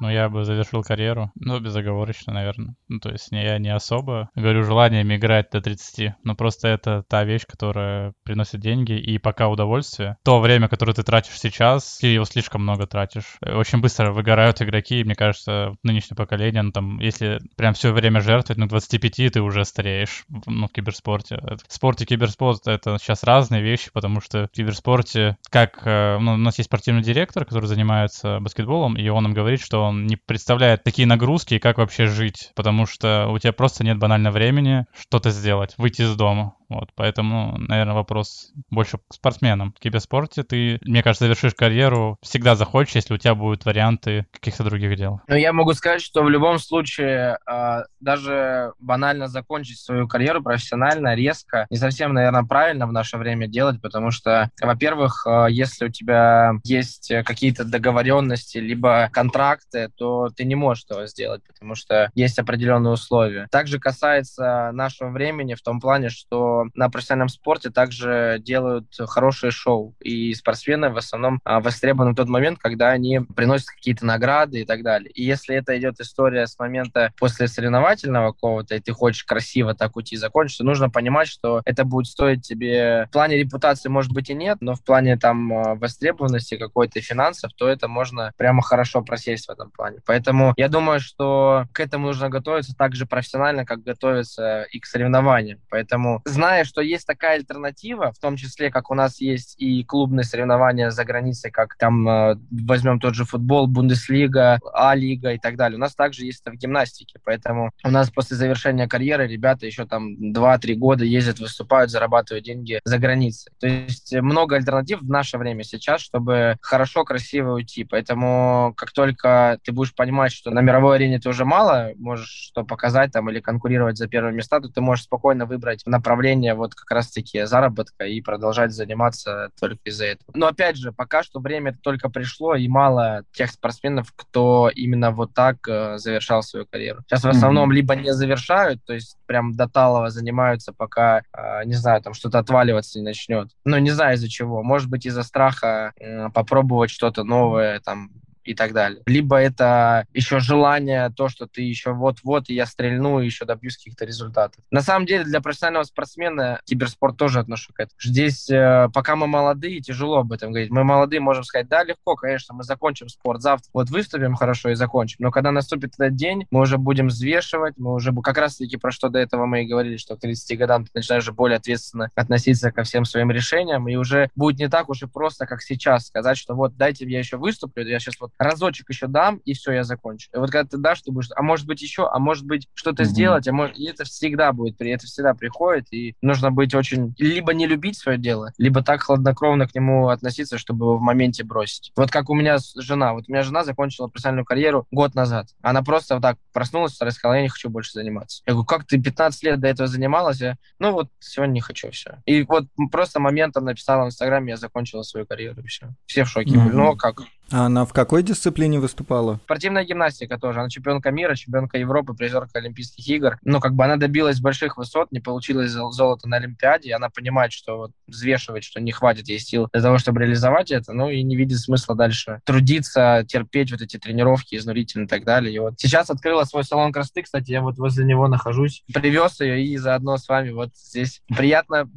Ну, 0.00 0.10
я 0.10 0.28
бы 0.28 0.44
завершил 0.44 0.82
карьеру, 0.82 1.30
ну, 1.34 1.60
безоговорочно, 1.60 2.32
наверное. 2.32 2.74
Ну, 2.88 2.98
то 3.00 3.10
есть 3.10 3.28
я 3.30 3.58
не 3.58 3.68
особо 3.68 4.30
говорю 4.34 4.64
желанием 4.64 5.14
играть 5.14 5.50
до 5.50 5.60
30, 5.60 6.14
но 6.24 6.34
просто 6.34 6.68
это 6.68 7.04
та 7.08 7.24
вещь, 7.24 7.44
которая 7.46 8.14
приносит 8.24 8.60
деньги 8.60 8.92
и 8.92 9.18
пока 9.18 9.48
удовольствие. 9.48 10.16
То 10.24 10.40
время, 10.40 10.68
которое 10.68 10.94
ты 10.94 11.02
тратишь 11.02 11.38
сейчас, 11.38 11.98
ты 11.98 12.08
его 12.08 12.24
слишком 12.24 12.62
много 12.62 12.86
тратишь. 12.86 13.36
Очень 13.42 13.80
быстро 13.80 14.12
выгорают 14.12 14.62
игроки, 14.62 15.00
и 15.00 15.04
мне 15.04 15.14
кажется, 15.14 15.74
нынешнее 15.82 16.16
поколение, 16.16 16.62
ну, 16.62 16.72
там, 16.72 16.98
если 16.98 17.38
прям 17.56 17.74
все 17.74 17.92
время 17.92 18.20
жертвовать, 18.20 18.58
ну, 18.58 18.66
25 18.66 19.32
ты 19.32 19.40
уже 19.40 19.64
стареешь, 19.64 20.24
ну, 20.46 20.66
в 20.66 20.72
киберспорте. 20.72 21.40
Спорт 21.68 22.00
и 22.00 22.06
киберспорт— 22.06 22.62
это 22.66 22.96
сейчас 22.98 23.22
разные 23.22 23.62
вещи, 23.62 23.90
потому 23.92 24.20
что 24.20 24.46
в 24.46 24.50
киберспорте, 24.50 25.36
как, 25.50 25.82
э, 25.84 26.18
ну, 26.18 26.34
у 26.34 26.36
нас 26.36 26.58
есть 26.58 26.68
спортивный 26.68 27.02
директор, 27.02 27.44
который 27.44 27.66
занимается 27.66 28.40
баскетболом, 28.40 28.96
и 28.96 29.08
он 29.08 29.24
нам 29.24 29.34
говорит, 29.34 29.60
что 29.60 29.89
он 29.90 30.06
не 30.06 30.16
представляет 30.16 30.82
такие 30.82 31.06
нагрузки 31.06 31.54
и 31.54 31.58
как 31.58 31.78
вообще 31.78 32.06
жить, 32.06 32.50
потому 32.56 32.86
что 32.86 33.28
у 33.28 33.38
тебя 33.38 33.52
просто 33.52 33.84
нет 33.84 33.98
банально 33.98 34.30
времени 34.30 34.86
что-то 34.98 35.30
сделать, 35.30 35.74
выйти 35.76 36.02
из 36.02 36.16
дома. 36.16 36.54
Вот, 36.70 36.90
поэтому, 36.94 37.56
наверное, 37.58 37.94
вопрос 37.94 38.52
больше 38.70 38.98
к 38.98 39.14
спортсменам. 39.14 39.74
В 39.76 39.80
киберспорте 39.80 40.44
ты, 40.44 40.78
мне 40.82 41.02
кажется, 41.02 41.24
завершишь 41.24 41.54
карьеру, 41.54 42.16
всегда 42.22 42.54
захочешь, 42.54 42.94
если 42.94 43.12
у 43.12 43.18
тебя 43.18 43.34
будут 43.34 43.64
варианты 43.64 44.26
каких-то 44.30 44.62
других 44.62 44.96
дел. 44.96 45.20
Ну, 45.26 45.34
я 45.34 45.52
могу 45.52 45.72
сказать, 45.74 46.00
что 46.00 46.22
в 46.22 46.30
любом 46.30 46.60
случае 46.60 47.38
а, 47.44 47.86
даже 47.98 48.72
банально 48.78 49.26
закончить 49.26 49.80
свою 49.80 50.06
карьеру 50.06 50.44
профессионально, 50.44 51.16
резко, 51.16 51.66
не 51.70 51.76
совсем, 51.76 52.14
наверное, 52.14 52.44
правильно 52.44 52.86
в 52.86 52.92
наше 52.92 53.16
время 53.16 53.48
делать, 53.48 53.80
потому 53.82 54.12
что, 54.12 54.50
во-первых, 54.62 55.26
а, 55.26 55.46
если 55.46 55.86
у 55.86 55.88
тебя 55.88 56.52
есть 56.62 57.12
какие-то 57.24 57.64
договоренности, 57.64 58.58
либо 58.58 59.10
контракты, 59.12 59.90
то 59.96 60.28
ты 60.28 60.44
не 60.44 60.54
можешь 60.54 60.84
этого 60.84 61.08
сделать, 61.08 61.42
потому 61.48 61.74
что 61.74 62.12
есть 62.14 62.38
определенные 62.38 62.92
условия. 62.92 63.48
Также 63.50 63.80
касается 63.80 64.70
нашего 64.72 65.10
времени 65.10 65.54
в 65.54 65.62
том 65.62 65.80
плане, 65.80 66.10
что 66.10 66.59
на 66.74 66.88
профессиональном 66.88 67.28
спорте 67.28 67.70
также 67.70 68.38
делают 68.40 68.86
хорошие 68.98 69.50
шоу. 69.50 69.94
И 70.00 70.34
спортсмены 70.34 70.90
в 70.90 70.96
основном 70.96 71.40
а, 71.44 71.60
востребованы 71.60 72.12
в 72.12 72.16
тот 72.16 72.28
момент, 72.28 72.58
когда 72.58 72.90
они 72.90 73.20
приносят 73.20 73.68
какие-то 73.68 74.06
награды 74.06 74.60
и 74.60 74.64
так 74.64 74.82
далее. 74.82 75.10
И 75.10 75.24
если 75.24 75.54
это 75.56 75.78
идет 75.78 76.00
история 76.00 76.46
с 76.46 76.58
момента 76.58 77.12
после 77.18 77.48
соревновательного 77.48 78.32
какого-то, 78.32 78.74
и 78.74 78.80
ты 78.80 78.92
хочешь 78.92 79.24
красиво 79.24 79.74
так 79.74 79.96
уйти 79.96 80.14
и 80.14 80.18
закончить, 80.18 80.58
то 80.58 80.64
нужно 80.64 80.90
понимать, 80.90 81.28
что 81.28 81.62
это 81.64 81.84
будет 81.84 82.06
стоить 82.06 82.46
тебе... 82.46 83.06
В 83.08 83.12
плане 83.12 83.36
репутации, 83.36 83.88
может 83.88 84.12
быть, 84.12 84.30
и 84.30 84.34
нет, 84.34 84.58
но 84.60 84.74
в 84.74 84.84
плане 84.84 85.16
там 85.16 85.52
а, 85.52 85.74
востребованности 85.74 86.56
какой-то 86.56 87.00
финансов, 87.00 87.52
то 87.56 87.68
это 87.68 87.88
можно 87.88 88.32
прямо 88.36 88.62
хорошо 88.62 89.02
просесть 89.02 89.46
в 89.46 89.50
этом 89.50 89.70
плане. 89.70 89.98
Поэтому 90.06 90.54
я 90.56 90.68
думаю, 90.68 91.00
что 91.00 91.66
к 91.72 91.80
этому 91.80 92.08
нужно 92.08 92.28
готовиться 92.28 92.74
так 92.76 92.94
же 92.94 93.06
профессионально, 93.06 93.64
как 93.64 93.82
готовиться 93.82 94.62
и 94.70 94.80
к 94.80 94.86
соревнованиям. 94.86 95.60
Поэтому, 95.70 96.22
зная 96.24 96.49
зная, 96.50 96.64
что 96.64 96.80
есть 96.80 97.06
такая 97.06 97.36
альтернатива, 97.36 98.12
в 98.12 98.18
том 98.18 98.36
числе, 98.36 98.70
как 98.70 98.90
у 98.90 98.94
нас 98.94 99.20
есть 99.20 99.54
и 99.58 99.84
клубные 99.84 100.24
соревнования 100.24 100.90
за 100.90 101.04
границей, 101.04 101.50
как 101.50 101.76
там 101.76 102.08
э, 102.08 102.36
возьмем 102.50 102.98
тот 102.98 103.14
же 103.14 103.24
футбол, 103.24 103.68
Бундеслига, 103.68 104.58
А-лига 104.72 105.32
и 105.32 105.38
так 105.38 105.56
далее. 105.56 105.76
У 105.76 105.80
нас 105.80 105.94
также 105.94 106.24
есть 106.24 106.40
это 106.42 106.50
в 106.50 106.56
гимнастике, 106.56 107.20
поэтому 107.24 107.70
у 107.84 107.90
нас 107.90 108.10
после 108.10 108.36
завершения 108.36 108.88
карьеры 108.88 109.28
ребята 109.28 109.66
еще 109.66 109.86
там 109.86 110.16
2-3 110.32 110.74
года 110.74 111.04
ездят, 111.04 111.38
выступают, 111.38 111.90
зарабатывают 111.90 112.44
деньги 112.44 112.80
за 112.84 112.98
границей. 112.98 113.52
То 113.60 113.68
есть 113.68 114.12
много 114.14 114.56
альтернатив 114.56 115.02
в 115.02 115.08
наше 115.08 115.38
время 115.38 115.62
сейчас, 115.62 116.00
чтобы 116.00 116.56
хорошо, 116.60 117.04
красиво 117.04 117.54
уйти. 117.54 117.84
Поэтому 117.84 118.74
как 118.76 118.90
только 118.90 119.58
ты 119.62 119.70
будешь 119.70 119.94
понимать, 119.94 120.32
что 120.32 120.50
на 120.50 120.62
мировой 120.62 120.96
арене 120.96 121.20
ты 121.20 121.28
уже 121.28 121.44
мало 121.44 121.90
можешь 121.96 122.50
что 122.50 122.64
показать 122.64 123.12
там 123.12 123.30
или 123.30 123.38
конкурировать 123.38 123.96
за 123.96 124.08
первые 124.08 124.34
места, 124.34 124.60
то 124.60 124.68
ты 124.68 124.80
можешь 124.80 125.04
спокойно 125.04 125.46
выбрать 125.46 125.82
направление 125.86 126.39
стремление 126.40 126.54
вот 126.54 126.74
как 126.74 126.90
раз-таки 126.90 127.44
заработка 127.44 128.04
и 128.04 128.20
продолжать 128.20 128.72
заниматься 128.72 129.50
только 129.60 129.80
из-за 129.84 130.06
этого. 130.06 130.32
Но 130.34 130.46
опять 130.46 130.76
же, 130.76 130.92
пока 130.92 131.22
что 131.22 131.40
время 131.40 131.76
только 131.82 132.08
пришло, 132.08 132.54
и 132.54 132.68
мало 132.68 133.22
тех 133.32 133.50
спортсменов, 133.50 134.12
кто 134.16 134.70
именно 134.74 135.10
вот 135.10 135.34
так 135.34 135.56
э, 135.68 135.98
завершал 135.98 136.42
свою 136.42 136.66
карьеру. 136.66 137.00
Сейчас 137.06 137.24
в 137.24 137.28
основном 137.28 137.70
mm-hmm. 137.70 137.74
либо 137.74 137.96
не 137.96 138.12
завершают, 138.12 138.80
то 138.84 138.94
есть 138.94 139.16
прям 139.26 139.52
до 139.54 139.68
талого 139.68 140.10
занимаются, 140.10 140.72
пока, 140.72 141.22
э, 141.32 141.64
не 141.64 141.74
знаю, 141.74 142.02
там 142.02 142.14
что-то 142.14 142.38
отваливаться 142.38 142.98
не 142.98 143.04
начнет. 143.04 143.48
Но 143.64 143.78
не 143.78 143.90
знаю 143.90 144.14
из-за 144.14 144.28
чего. 144.28 144.62
Может 144.62 144.88
быть, 144.88 145.06
из-за 145.06 145.22
страха 145.22 145.92
э, 145.96 146.28
попробовать 146.30 146.90
что-то 146.90 147.24
новое, 147.24 147.80
там, 147.80 148.10
и 148.44 148.54
так 148.54 148.72
далее. 148.72 149.02
Либо 149.06 149.36
это 149.36 150.06
еще 150.12 150.40
желание, 150.40 151.10
то, 151.16 151.28
что 151.28 151.46
ты 151.46 151.62
еще 151.62 151.92
вот-вот, 151.92 152.48
и 152.48 152.54
я 152.54 152.66
стрельну, 152.66 153.20
и 153.20 153.26
еще 153.26 153.44
добьюсь 153.44 153.76
каких-то 153.76 154.04
результатов. 154.04 154.62
На 154.70 154.82
самом 154.82 155.06
деле, 155.06 155.24
для 155.24 155.40
профессионального 155.40 155.84
спортсмена 155.84 156.60
киберспорт 156.64 157.16
тоже 157.16 157.40
отношу 157.40 157.72
к 157.72 157.80
этому. 157.80 157.96
Здесь, 158.02 158.48
э, 158.50 158.88
пока 158.92 159.16
мы 159.16 159.26
молодые, 159.26 159.80
тяжело 159.80 160.18
об 160.18 160.32
этом 160.32 160.50
говорить. 160.50 160.70
Мы 160.70 160.84
молодые, 160.84 161.20
можем 161.20 161.44
сказать, 161.44 161.68
да, 161.68 161.84
легко, 161.84 162.16
конечно, 162.16 162.54
мы 162.54 162.64
закончим 162.64 163.08
спорт 163.08 163.42
завтра, 163.42 163.68
вот 163.72 163.90
выступим 163.90 164.34
хорошо 164.34 164.70
и 164.70 164.74
закончим. 164.74 165.16
Но 165.20 165.30
когда 165.30 165.50
наступит 165.50 165.94
этот 165.98 166.14
день, 166.14 166.46
мы 166.50 166.60
уже 166.60 166.78
будем 166.78 167.08
взвешивать, 167.08 167.74
мы 167.78 167.94
уже 167.94 168.14
как 168.22 168.38
раз-таки 168.38 168.76
про 168.76 168.90
что 168.90 169.08
до 169.08 169.18
этого 169.18 169.46
мы 169.46 169.64
и 169.64 169.66
говорили, 169.66 169.96
что 169.96 170.16
к 170.16 170.20
30 170.20 170.58
годам 170.58 170.84
ты 170.84 170.90
начинаешь 170.94 171.24
уже 171.24 171.32
более 171.32 171.56
ответственно 171.56 172.10
относиться 172.14 172.72
ко 172.72 172.82
всем 172.82 173.04
своим 173.04 173.30
решениям, 173.30 173.88
и 173.88 173.96
уже 173.96 174.30
будет 174.34 174.58
не 174.58 174.68
так 174.68 174.88
уж 174.88 175.02
и 175.02 175.06
просто, 175.06 175.46
как 175.46 175.62
сейчас, 175.62 176.06
сказать, 176.06 176.36
что 176.36 176.54
вот 176.54 176.76
дайте 176.76 177.06
я 177.06 177.18
еще 177.18 177.36
выступлю, 177.36 177.86
я 177.86 177.98
сейчас 177.98 178.20
вот 178.20 178.29
разочек 178.38 178.88
еще 178.90 179.06
дам, 179.06 179.36
и 179.44 179.54
все, 179.54 179.72
я 179.72 179.84
закончу. 179.84 180.28
И 180.34 180.38
вот 180.38 180.50
когда 180.50 180.68
ты 180.68 180.78
дашь, 180.78 181.02
ты 181.02 181.12
будешь, 181.12 181.28
а 181.34 181.42
может 181.42 181.66
быть 181.66 181.82
еще, 181.82 182.08
а 182.08 182.18
может 182.18 182.44
быть 182.46 182.68
что-то 182.74 183.02
mm-hmm. 183.02 183.06
сделать, 183.06 183.48
а 183.48 183.52
может, 183.52 183.78
и 183.78 183.86
это 183.86 184.04
всегда 184.04 184.52
будет, 184.52 184.80
это 184.80 185.06
всегда 185.06 185.34
приходит, 185.34 185.92
и 185.92 186.14
нужно 186.22 186.50
быть 186.50 186.74
очень, 186.74 187.14
либо 187.18 187.54
не 187.54 187.66
любить 187.66 187.96
свое 187.96 188.18
дело, 188.18 188.52
либо 188.58 188.82
так 188.82 189.02
хладнокровно 189.02 189.66
к 189.66 189.74
нему 189.74 190.08
относиться, 190.08 190.58
чтобы 190.58 190.86
его 190.86 190.98
в 190.98 191.00
моменте 191.00 191.44
бросить. 191.44 191.92
Вот 191.96 192.10
как 192.10 192.30
у 192.30 192.34
меня 192.34 192.58
жена, 192.76 193.12
вот 193.14 193.24
у 193.28 193.32
меня 193.32 193.42
жена 193.42 193.64
закончила 193.64 194.08
профессиональную 194.08 194.44
карьеру 194.44 194.86
год 194.90 195.14
назад. 195.14 195.48
Она 195.62 195.82
просто 195.82 196.14
вот 196.14 196.22
так 196.22 196.38
проснулась 196.52 196.92
и 197.00 197.10
сказала, 197.10 197.34
я 197.34 197.42
не 197.42 197.48
хочу 197.48 197.70
больше 197.70 197.92
заниматься. 197.92 198.42
Я 198.46 198.52
говорю, 198.52 198.66
как 198.66 198.84
ты 198.86 199.00
15 199.00 199.42
лет 199.44 199.60
до 199.60 199.68
этого 199.68 199.88
занималась? 199.88 200.40
Я, 200.40 200.56
ну 200.78 200.92
вот 200.92 201.08
сегодня 201.18 201.54
не 201.54 201.60
хочу, 201.60 201.90
все. 201.90 202.18
И 202.26 202.42
вот 202.44 202.64
просто 202.90 203.20
моментом 203.20 203.64
написала 203.64 204.04
в 204.04 204.08
Инстаграме, 204.08 204.50
я 204.50 204.56
закончила 204.56 205.02
свою 205.02 205.26
карьеру, 205.26 205.62
и 205.62 205.66
все. 205.66 205.88
Все 206.06 206.24
в 206.24 206.28
шоке 206.28 206.50
mm-hmm. 206.50 206.64
были. 206.64 206.74
Ну, 206.74 206.90
а 206.90 206.96
как? 206.96 207.22
А 207.52 207.66
она 207.66 207.84
в 207.84 207.92
какой 207.92 208.22
дисциплине 208.22 208.78
выступала? 208.78 209.40
Спортивная 209.44 209.84
гимнастика 209.84 210.38
тоже. 210.38 210.60
Она 210.60 210.68
чемпионка 210.68 211.10
мира, 211.10 211.34
чемпионка 211.34 211.78
Европы, 211.78 212.14
призерка 212.14 212.58
Олимпийских 212.58 213.06
игр. 213.08 213.38
Ну, 213.42 213.60
как 213.60 213.74
бы 213.74 213.84
она 213.84 213.96
добилась 213.96 214.40
больших 214.40 214.76
высот, 214.76 215.10
не 215.10 215.20
получилось 215.20 215.70
золото 215.70 216.28
на 216.28 216.36
Олимпиаде. 216.36 216.94
Она 216.94 217.10
понимает, 217.10 217.52
что 217.52 217.76
вот 217.76 217.90
взвешивает, 218.06 218.64
что 218.64 218.80
не 218.80 218.92
хватит 218.92 219.28
ей 219.28 219.38
сил 219.38 219.68
для 219.72 219.82
того, 219.82 219.98
чтобы 219.98 220.20
реализовать 220.20 220.70
это, 220.70 220.92
ну 220.92 221.10
и 221.10 221.22
не 221.22 221.36
видит 221.36 221.58
смысла 221.58 221.96
дальше 221.96 222.40
трудиться, 222.44 223.24
терпеть 223.26 223.70
вот 223.72 223.80
эти 223.80 223.98
тренировки 223.98 224.54
изнурительные 224.54 225.06
и 225.06 225.08
так 225.08 225.24
далее. 225.24 225.52
И 225.54 225.58
вот 225.58 225.74
сейчас 225.78 226.10
открыла 226.10 226.44
свой 226.44 226.64
салон 226.64 226.92
красоты, 226.92 227.22
кстати, 227.22 227.50
я 227.50 227.62
вот 227.62 227.78
возле 227.78 228.04
него 228.04 228.28
нахожусь. 228.28 228.82
Привез 228.92 229.40
ее 229.40 229.64
и 229.64 229.76
заодно 229.76 230.16
с 230.16 230.28
вами 230.28 230.50
вот 230.50 230.70
здесь 230.76 231.22
приятно 231.28 231.88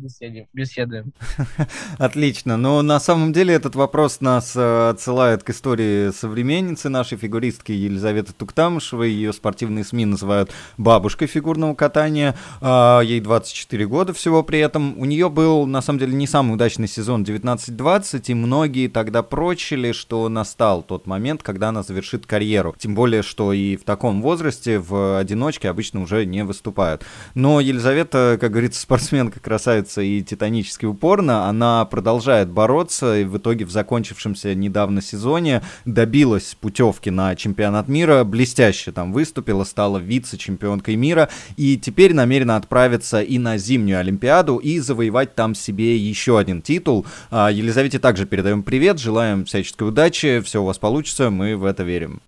беседуем. 0.53 1.13
Отлично. 1.97 2.57
Но 2.57 2.81
на 2.81 2.99
самом 2.99 3.33
деле 3.33 3.53
этот 3.53 3.75
вопрос 3.75 4.21
нас 4.21 4.55
э, 4.55 4.89
отсылает 4.89 5.42
к 5.43 5.49
истории 5.49 6.11
современницы 6.11 6.89
нашей 6.89 7.17
фигуристки 7.17 7.71
Елизаветы 7.71 8.33
Туктамышевой. 8.33 9.11
Ее 9.11 9.33
спортивные 9.33 9.83
СМИ 9.83 10.05
называют 10.05 10.51
бабушкой 10.77 11.27
фигурного 11.27 11.75
катания. 11.75 12.35
А, 12.61 13.01
ей 13.01 13.19
24 13.19 13.85
года 13.85 14.13
всего 14.13 14.41
при 14.41 14.59
этом. 14.59 14.97
У 14.97 15.05
нее 15.05 15.29
был, 15.29 15.67
на 15.67 15.81
самом 15.81 15.99
деле, 15.99 16.13
не 16.13 16.25
самый 16.25 16.53
удачный 16.53 16.87
сезон 16.87 17.23
19-20, 17.23 18.23
и 18.27 18.33
многие 18.33 18.87
тогда 18.87 19.21
прочили, 19.21 19.91
что 19.91 20.29
настал 20.29 20.81
тот 20.81 21.05
момент, 21.05 21.43
когда 21.43 21.69
она 21.69 21.83
завершит 21.83 22.25
карьеру. 22.25 22.73
Тем 22.77 22.95
более, 22.95 23.21
что 23.21 23.53
и 23.53 23.75
в 23.75 23.83
таком 23.83 24.21
возрасте 24.21 24.79
в 24.79 25.19
одиночке 25.19 25.69
обычно 25.69 26.01
уже 26.01 26.25
не 26.25 26.43
выступают. 26.43 27.03
Но 27.35 27.59
Елизавета, 27.59 28.37
как 28.39 28.51
говорится, 28.51 28.81
спортсменка, 28.81 29.39
красавица 29.39 30.01
и 30.01 30.21
титанически 30.21 30.85
упорна. 30.85 31.47
Она 31.49 31.83
продолжает 31.85 32.49
бороться, 32.49 33.19
и 33.19 33.25
в 33.25 33.37
итоге 33.37 33.65
в 33.65 33.71
закончившемся 33.71 34.55
недавно 34.55 35.01
сезоне 35.01 35.32
сезоне 35.33 35.61
добилась 35.85 36.55
путевки 36.59 37.09
на 37.09 37.35
чемпионат 37.35 37.87
мира, 37.87 38.23
блестяще 38.23 38.91
там 38.91 39.11
выступила, 39.11 39.63
стала 39.63 39.97
вице-чемпионкой 39.97 40.95
мира 40.95 41.29
и 41.57 41.77
теперь 41.77 42.13
намерена 42.13 42.55
отправиться 42.55 43.21
и 43.21 43.39
на 43.39 43.57
зимнюю 43.57 43.99
Олимпиаду 43.99 44.57
и 44.57 44.79
завоевать 44.79 45.33
там 45.35 45.55
себе 45.55 45.97
еще 45.97 46.37
один 46.37 46.61
титул. 46.61 47.05
А, 47.31 47.49
Елизавете 47.51 47.97
также 47.97 48.25
передаем 48.25 48.61
привет, 48.61 48.99
желаем 48.99 49.45
всяческой 49.45 49.87
удачи, 49.87 50.39
все 50.41 50.61
у 50.61 50.65
вас 50.65 50.77
получится, 50.77 51.31
мы 51.31 51.57
в 51.57 51.65
это 51.65 51.83
верим. 51.83 52.21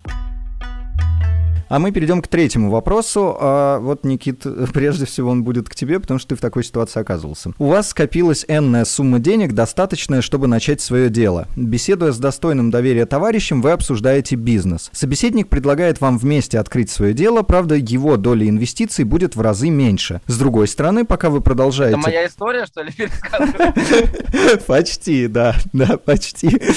А 1.68 1.80
мы 1.80 1.92
перейдем 1.92 2.22
к 2.22 2.28
третьему 2.28 2.70
вопросу. 2.70 3.36
А 3.40 3.80
вот, 3.80 4.04
Никит, 4.04 4.44
прежде 4.74 5.06
всего 5.06 5.32
он 5.32 5.44
будет 5.44 5.70
к 5.70 5.76
тебе, 5.76 6.00
потому 6.00 6.20
что 6.20 6.30
ты 6.30 6.36
в 6.36 6.42
такой 6.42 6.64
ситуации 6.64 7.00
оказывался. 7.00 7.52
У 7.58 7.68
вас 7.68 7.90
скопилась 7.90 8.46
энная 8.48 8.86
сумма 8.86 9.20
денег, 9.20 9.54
достаточная, 9.54 10.22
чтобы 10.22 10.48
начать 10.48 10.82
свое 10.82 11.10
дело. 11.10 11.48
Беседуя 11.56 12.12
с 12.12 12.18
достойным 12.18 12.72
доверия 12.72 13.06
товарищем, 13.06 13.62
вы 13.62 13.72
обсуждаете 13.72 14.36
бизнес. 14.36 14.90
Собеседник 14.94 15.50
предлагает 15.50 16.02
вам 16.02 16.18
вместе 16.18 16.60
открыть 16.60 16.90
свое 16.90 17.14
дело, 17.14 17.42
правда, 17.42 17.76
его 17.76 18.18
доля 18.18 18.48
инвестиций 18.48 19.06
будет 19.06 19.36
в 19.36 19.42
разы 19.42 19.70
меньше. 19.70 20.22
С 20.28 20.38
другой 20.38 20.68
стороны, 20.68 21.06
пока 21.06 21.30
вы 21.30 21.42
продолжаете... 21.42 21.98
Это 21.98 22.08
моя 22.08 22.28
история, 22.28 22.66
что 22.66 22.82
ли, 22.82 22.92
Почти, 24.68 25.28
да, 25.28 25.56
да, 25.74 25.98
почти. 25.98 26.62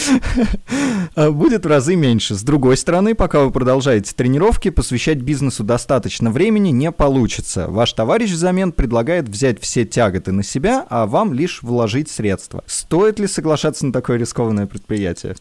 А, 1.14 1.30
будет 1.32 1.64
в 1.64 1.68
разы 1.68 1.96
меньше. 1.96 2.34
С 2.34 2.42
другой 2.42 2.76
стороны, 2.76 3.14
пока 3.14 3.40
вы 3.40 3.50
продолжаете 3.50 4.14
тренировки, 4.14 4.70
посвящать 4.78 5.18
бизнесу 5.18 5.64
достаточно 5.64 6.30
времени 6.30 6.68
не 6.68 6.92
получится. 6.92 7.66
Ваш 7.68 7.94
товарищ 7.94 8.30
взамен 8.30 8.70
предлагает 8.70 9.28
взять 9.28 9.60
все 9.60 9.84
тяготы 9.84 10.30
на 10.30 10.44
себя, 10.44 10.86
а 10.88 11.06
вам 11.06 11.32
лишь 11.32 11.64
вложить 11.64 12.08
средства. 12.08 12.62
Стоит 12.64 13.18
ли 13.18 13.26
соглашаться 13.26 13.84
на 13.84 13.92
такое 13.92 14.18
рискованное 14.18 14.66
предприятие? 14.66 15.34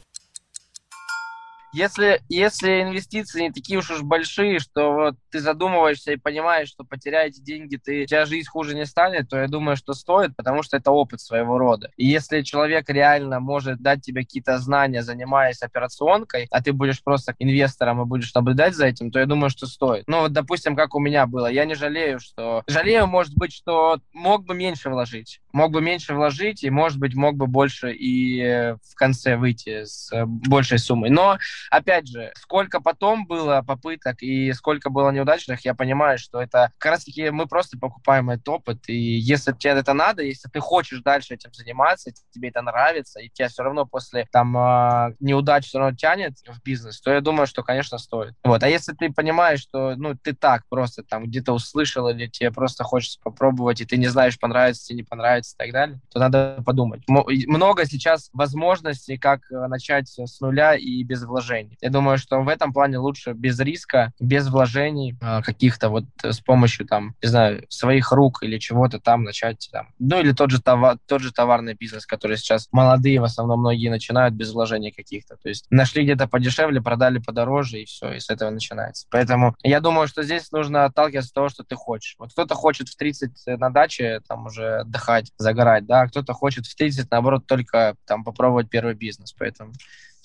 Если, 1.73 2.21
если 2.29 2.81
инвестиции 2.81 3.41
не 3.41 3.51
такие 3.51 3.79
уж 3.79 3.91
уж 3.91 4.01
большие, 4.01 4.59
что 4.59 4.93
вот 4.93 5.15
ты 5.31 5.39
задумываешься 5.39 6.13
и 6.13 6.17
понимаешь, 6.17 6.69
что 6.69 6.83
потеряете 6.83 7.41
деньги, 7.41 7.77
ты, 7.77 8.03
у 8.03 8.05
тебя 8.05 8.25
жизнь 8.25 8.47
хуже 8.47 8.75
не 8.75 8.85
станет, 8.85 9.29
то 9.29 9.37
я 9.37 9.47
думаю, 9.47 9.75
что 9.75 9.93
стоит, 9.93 10.35
потому 10.35 10.63
что 10.63 10.77
это 10.77 10.91
опыт 10.91 11.21
своего 11.21 11.57
рода. 11.57 11.91
И 11.97 12.05
если 12.05 12.41
человек 12.41 12.89
реально 12.89 13.39
может 13.39 13.81
дать 13.81 14.01
тебе 14.01 14.21
какие-то 14.21 14.57
знания, 14.59 15.03
занимаясь 15.03 15.61
операционкой, 15.61 16.47
а 16.51 16.61
ты 16.61 16.73
будешь 16.73 17.03
просто 17.03 17.35
инвестором 17.39 18.01
и 18.01 18.05
будешь 18.05 18.33
наблюдать 18.33 18.75
за 18.75 18.87
этим, 18.87 19.11
то 19.11 19.19
я 19.19 19.25
думаю, 19.25 19.49
что 19.49 19.67
стоит. 19.67 20.05
Ну 20.07 20.21
вот, 20.21 20.33
допустим, 20.33 20.75
как 20.75 20.95
у 20.95 20.99
меня 20.99 21.27
было, 21.27 21.47
я 21.47 21.65
не 21.65 21.75
жалею, 21.75 22.19
что... 22.19 22.63
Жалею, 22.67 23.07
может 23.07 23.35
быть, 23.35 23.53
что 23.53 23.99
мог 24.13 24.45
бы 24.45 24.55
меньше 24.55 24.89
вложить. 24.89 25.41
Мог 25.51 25.71
бы 25.71 25.81
меньше 25.81 26.13
вложить, 26.13 26.63
и, 26.63 26.69
может 26.69 26.99
быть, 26.99 27.15
мог 27.15 27.35
бы 27.35 27.47
больше 27.47 27.91
и 27.93 28.75
в 28.83 28.95
конце 28.95 29.37
выйти 29.37 29.85
с 29.85 30.11
большей 30.25 30.79
суммой. 30.79 31.09
Но 31.09 31.37
опять 31.69 32.07
же, 32.07 32.31
сколько 32.35 32.81
потом 32.81 33.25
было 33.25 33.63
попыток 33.65 34.21
и 34.21 34.51
сколько 34.53 34.89
было 34.89 35.11
неудачных, 35.11 35.65
я 35.65 35.73
понимаю, 35.73 36.17
что 36.17 36.41
это 36.41 36.71
как 36.77 36.91
раз 36.91 37.05
таки 37.05 37.29
мы 37.29 37.47
просто 37.47 37.77
покупаем 37.77 38.29
этот 38.29 38.47
опыт, 38.49 38.87
и 38.87 38.95
если 38.95 39.51
тебе 39.53 39.73
это 39.73 39.93
надо, 39.93 40.23
если 40.23 40.49
ты 40.49 40.59
хочешь 40.59 41.01
дальше 41.01 41.33
этим 41.33 41.53
заниматься, 41.53 42.11
тебе 42.31 42.49
это 42.49 42.61
нравится, 42.61 43.19
и 43.19 43.29
тебя 43.29 43.47
все 43.49 43.63
равно 43.63 43.85
после 43.85 44.27
там 44.31 44.55
а, 44.57 45.11
неудач 45.19 45.65
все 45.65 45.79
равно 45.79 45.95
тянет 45.95 46.37
в 46.47 46.61
бизнес, 46.63 47.01
то 47.01 47.11
я 47.11 47.21
думаю, 47.21 47.47
что, 47.47 47.63
конечно, 47.63 47.97
стоит. 47.97 48.33
Вот. 48.43 48.63
А 48.63 48.69
если 48.69 48.93
ты 48.93 49.11
понимаешь, 49.11 49.61
что 49.61 49.95
ну, 49.95 50.15
ты 50.15 50.33
так 50.33 50.63
просто 50.69 51.03
там 51.03 51.25
где-то 51.25 51.53
услышал, 51.53 52.09
или 52.09 52.27
тебе 52.27 52.51
просто 52.51 52.83
хочется 52.83 53.19
попробовать, 53.23 53.81
и 53.81 53.85
ты 53.85 53.97
не 53.97 54.07
знаешь, 54.07 54.39
понравится 54.39 54.85
тебе, 54.85 54.97
не 54.97 55.03
понравится 55.03 55.55
и 55.55 55.57
так 55.57 55.73
далее, 55.73 55.99
то 56.11 56.19
надо 56.19 56.61
подумать. 56.65 57.03
Много 57.07 57.85
сейчас 57.85 58.29
возможностей, 58.33 59.17
как 59.17 59.41
э, 59.51 59.67
начать 59.67 60.07
с 60.07 60.39
нуля 60.39 60.75
и 60.75 61.03
без 61.03 61.23
вложений 61.23 61.46
вложений. 61.47 61.77
Я 61.81 61.89
думаю, 61.89 62.17
что 62.17 62.41
в 62.41 62.47
этом 62.47 62.73
плане 62.73 62.97
лучше 62.97 63.33
без 63.33 63.59
риска, 63.59 64.11
без 64.19 64.47
вложений 64.47 65.15
а, 65.21 65.41
каких-то 65.41 65.89
вот 65.89 66.05
с 66.23 66.39
помощью 66.39 66.85
там, 66.85 67.15
не 67.21 67.29
знаю, 67.29 67.65
своих 67.69 68.11
рук 68.11 68.43
или 68.43 68.57
чего-то 68.57 68.99
там 68.99 69.23
начать 69.23 69.69
там. 69.71 69.87
Ну 69.99 70.19
или 70.19 70.31
тот 70.33 70.51
же, 70.51 70.61
товар, 70.61 70.97
тот 71.05 71.21
же 71.21 71.31
товарный 71.31 71.73
бизнес, 71.73 72.05
который 72.05 72.37
сейчас 72.37 72.67
молодые 72.71 73.19
в 73.19 73.23
основном 73.23 73.61
многие 73.61 73.89
начинают 73.89 74.33
без 74.33 74.51
вложений 74.51 74.91
каких-то. 74.91 75.37
То 75.37 75.49
есть 75.49 75.65
нашли 75.69 76.03
где-то 76.03 76.27
подешевле, 76.27 76.81
продали 76.81 77.19
подороже 77.19 77.81
и 77.81 77.85
все, 77.85 78.13
и 78.13 78.19
с 78.19 78.29
этого 78.29 78.49
начинается. 78.49 79.07
Поэтому 79.09 79.55
я 79.63 79.79
думаю, 79.79 80.07
что 80.07 80.23
здесь 80.23 80.51
нужно 80.51 80.85
отталкиваться 80.85 81.29
от 81.29 81.35
того, 81.35 81.49
что 81.49 81.63
ты 81.63 81.75
хочешь. 81.75 82.15
Вот 82.19 82.31
кто-то 82.31 82.55
хочет 82.55 82.89
в 82.89 82.95
30 82.95 83.31
на 83.59 83.69
даче 83.69 84.21
там 84.27 84.45
уже 84.47 84.79
отдыхать, 84.79 85.31
загорать, 85.37 85.85
да, 85.85 86.01
а 86.01 86.07
кто-то 86.07 86.33
хочет 86.33 86.65
в 86.65 86.75
30, 86.75 87.09
наоборот, 87.11 87.45
только 87.47 87.95
там 88.05 88.23
попробовать 88.23 88.69
первый 88.69 88.93
бизнес. 88.93 89.33
Поэтому 89.33 89.73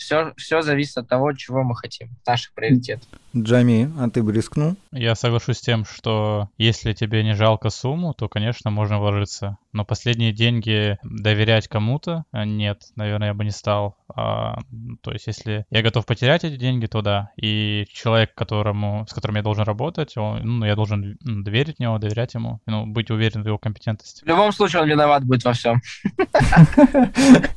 все, 0.03 0.33
все 0.37 0.63
зависит 0.63 0.99
от 0.99 1.09
того, 1.09 1.33
чего 1.33 1.63
мы 1.63 1.77
хотим, 1.77 2.11
наших 2.27 2.53
приоритетов. 2.53 3.09
Джами, 3.35 3.91
а 3.99 4.11
ты 4.11 4.23
бы 4.23 4.33
рискнул? 4.33 4.77
Я 4.91 5.15
соглашусь 5.15 5.59
с 5.59 5.63
тем, 5.63 5.87
что 5.87 6.51
если 6.59 6.93
тебе 6.93 7.25
не 7.25 7.35
жалко 7.35 7.71
сумму, 7.71 8.13
то, 8.13 8.29
конечно, 8.29 8.71
можно 8.71 8.99
вложиться. 8.99 9.57
Но 9.73 9.87
последние 9.87 10.33
деньги 10.33 10.99
доверять 11.03 11.67
кому-то 11.67 12.25
э, 12.33 12.45
нет, 12.45 12.83
наверное, 12.97 13.29
я 13.29 13.35
бы 13.35 13.45
не 13.45 13.51
стал. 13.51 13.97
А, 14.15 14.59
то 15.01 15.13
есть, 15.13 15.27
если 15.27 15.65
я 15.71 15.83
готов 15.83 16.05
потерять 16.05 16.45
эти 16.45 16.57
деньги, 16.57 16.87
то 16.87 17.01
да. 17.01 17.31
И 17.37 17.87
человек, 17.91 18.35
которому, 18.35 19.07
с 19.09 19.15
которым 19.15 19.37
я 19.37 19.43
должен 19.43 19.65
работать, 19.65 20.17
он, 20.19 20.43
ну, 20.43 20.67
я 20.67 20.77
должен 20.77 21.17
доверить 21.23 21.77
ему, 21.79 21.99
доверять 21.99 22.35
ему, 22.35 22.61
ну, 22.67 22.87
быть 22.87 23.11
уверен 23.11 23.43
в 23.43 23.47
его 23.47 23.57
компетентности. 23.57 24.25
В 24.25 24.29
любом 24.29 24.53
случае 24.53 24.83
он 24.83 24.89
виноват 24.89 25.25
будет 25.25 25.45
во 25.45 25.55
всем. 25.55 25.81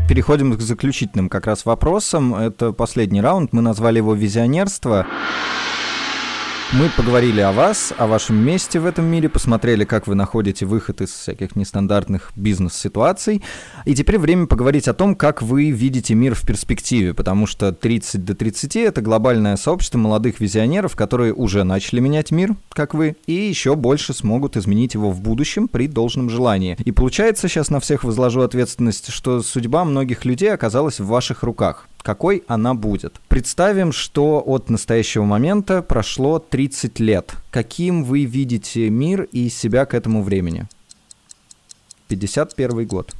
Переходим 0.09 0.57
к 0.57 0.61
заключительным 0.61 1.29
как 1.29 1.47
раз 1.47 1.67
вопросам. 1.67 2.35
Это 2.35 2.73
последний 2.73 3.21
раунд. 3.21 3.53
Мы 3.53 3.61
назвали 3.61 3.99
его 3.99 4.15
«Визионерство». 4.15 5.05
Мы 6.73 6.91
поговорили 6.97 7.41
о 7.41 7.53
вас, 7.53 7.95
о 7.97 8.09
вашем 8.09 8.45
месте 8.45 8.81
в 8.81 8.87
этом 8.87 9.05
мире, 9.05 9.29
посмотрели, 9.29 9.85
как 9.85 10.09
вы 10.09 10.17
находите 10.17 10.67
выход 10.67 11.01
из 11.01 11.11
всяких 11.11 11.55
нестандартных 11.55 12.33
бизнес-ситуаций. 12.35 13.41
И 13.85 13.95
теперь 13.95 14.19
время 14.19 14.47
поговорить 14.47 14.89
о 14.89 14.93
том, 14.93 15.15
как 15.15 15.43
вы 15.43 15.71
видите 15.71 16.17
мир 16.17 16.35
в 16.35 16.45
перспективе, 16.45 17.15
потому 17.15 17.47
что 17.47 17.71
30 17.71 18.25
до 18.25 18.35
30— 18.35 18.77
это 18.79 19.01
глобальное 19.01 19.57
сообщество 19.57 19.99
молодых 19.99 20.41
визионеров, 20.41 20.97
которые 20.97 21.33
уже 21.33 21.63
начали 21.63 22.01
менять 22.01 22.33
мир, 22.33 22.57
как 22.71 22.95
вы, 22.95 23.15
и 23.29 23.33
еще 23.33 23.77
больше 23.77 24.13
смогут 24.13 24.57
изменить 24.57 24.95
его 24.95 25.13
в 25.13 25.21
будущем 25.21 25.69
при 25.69 25.87
должном 25.87 26.29
желании. 26.29 26.77
И 26.85 26.91
получается, 26.91 27.47
сейчас 27.47 27.71
на 27.71 27.79
всех 27.79 28.03
возложу 28.03 28.41
ответственность, 28.41 29.13
что 29.13 29.41
судьба 29.41 29.85
многих 29.85 30.25
людей 30.25 30.53
оказалась 30.53 30.99
в 30.99 31.07
ваших 31.07 31.45
руках 31.45 31.87
какой 32.07 32.45
она 32.47 32.75
будет. 32.75 33.21
Представим, 33.27 33.91
что 33.91 34.41
от 34.47 34.71
настоящего 34.71 35.25
момента 35.25 35.83
прошло 35.83 36.39
30 36.39 37.01
лет. 37.01 37.35
Каким 37.51 38.05
вы 38.05 38.27
видите 38.27 38.89
мир 38.91 39.25
и 39.33 39.49
себя 39.49 39.87
к 39.87 39.93
этому 39.93 40.23
времени? 40.23 40.69
51 42.07 42.87
год 42.87 43.17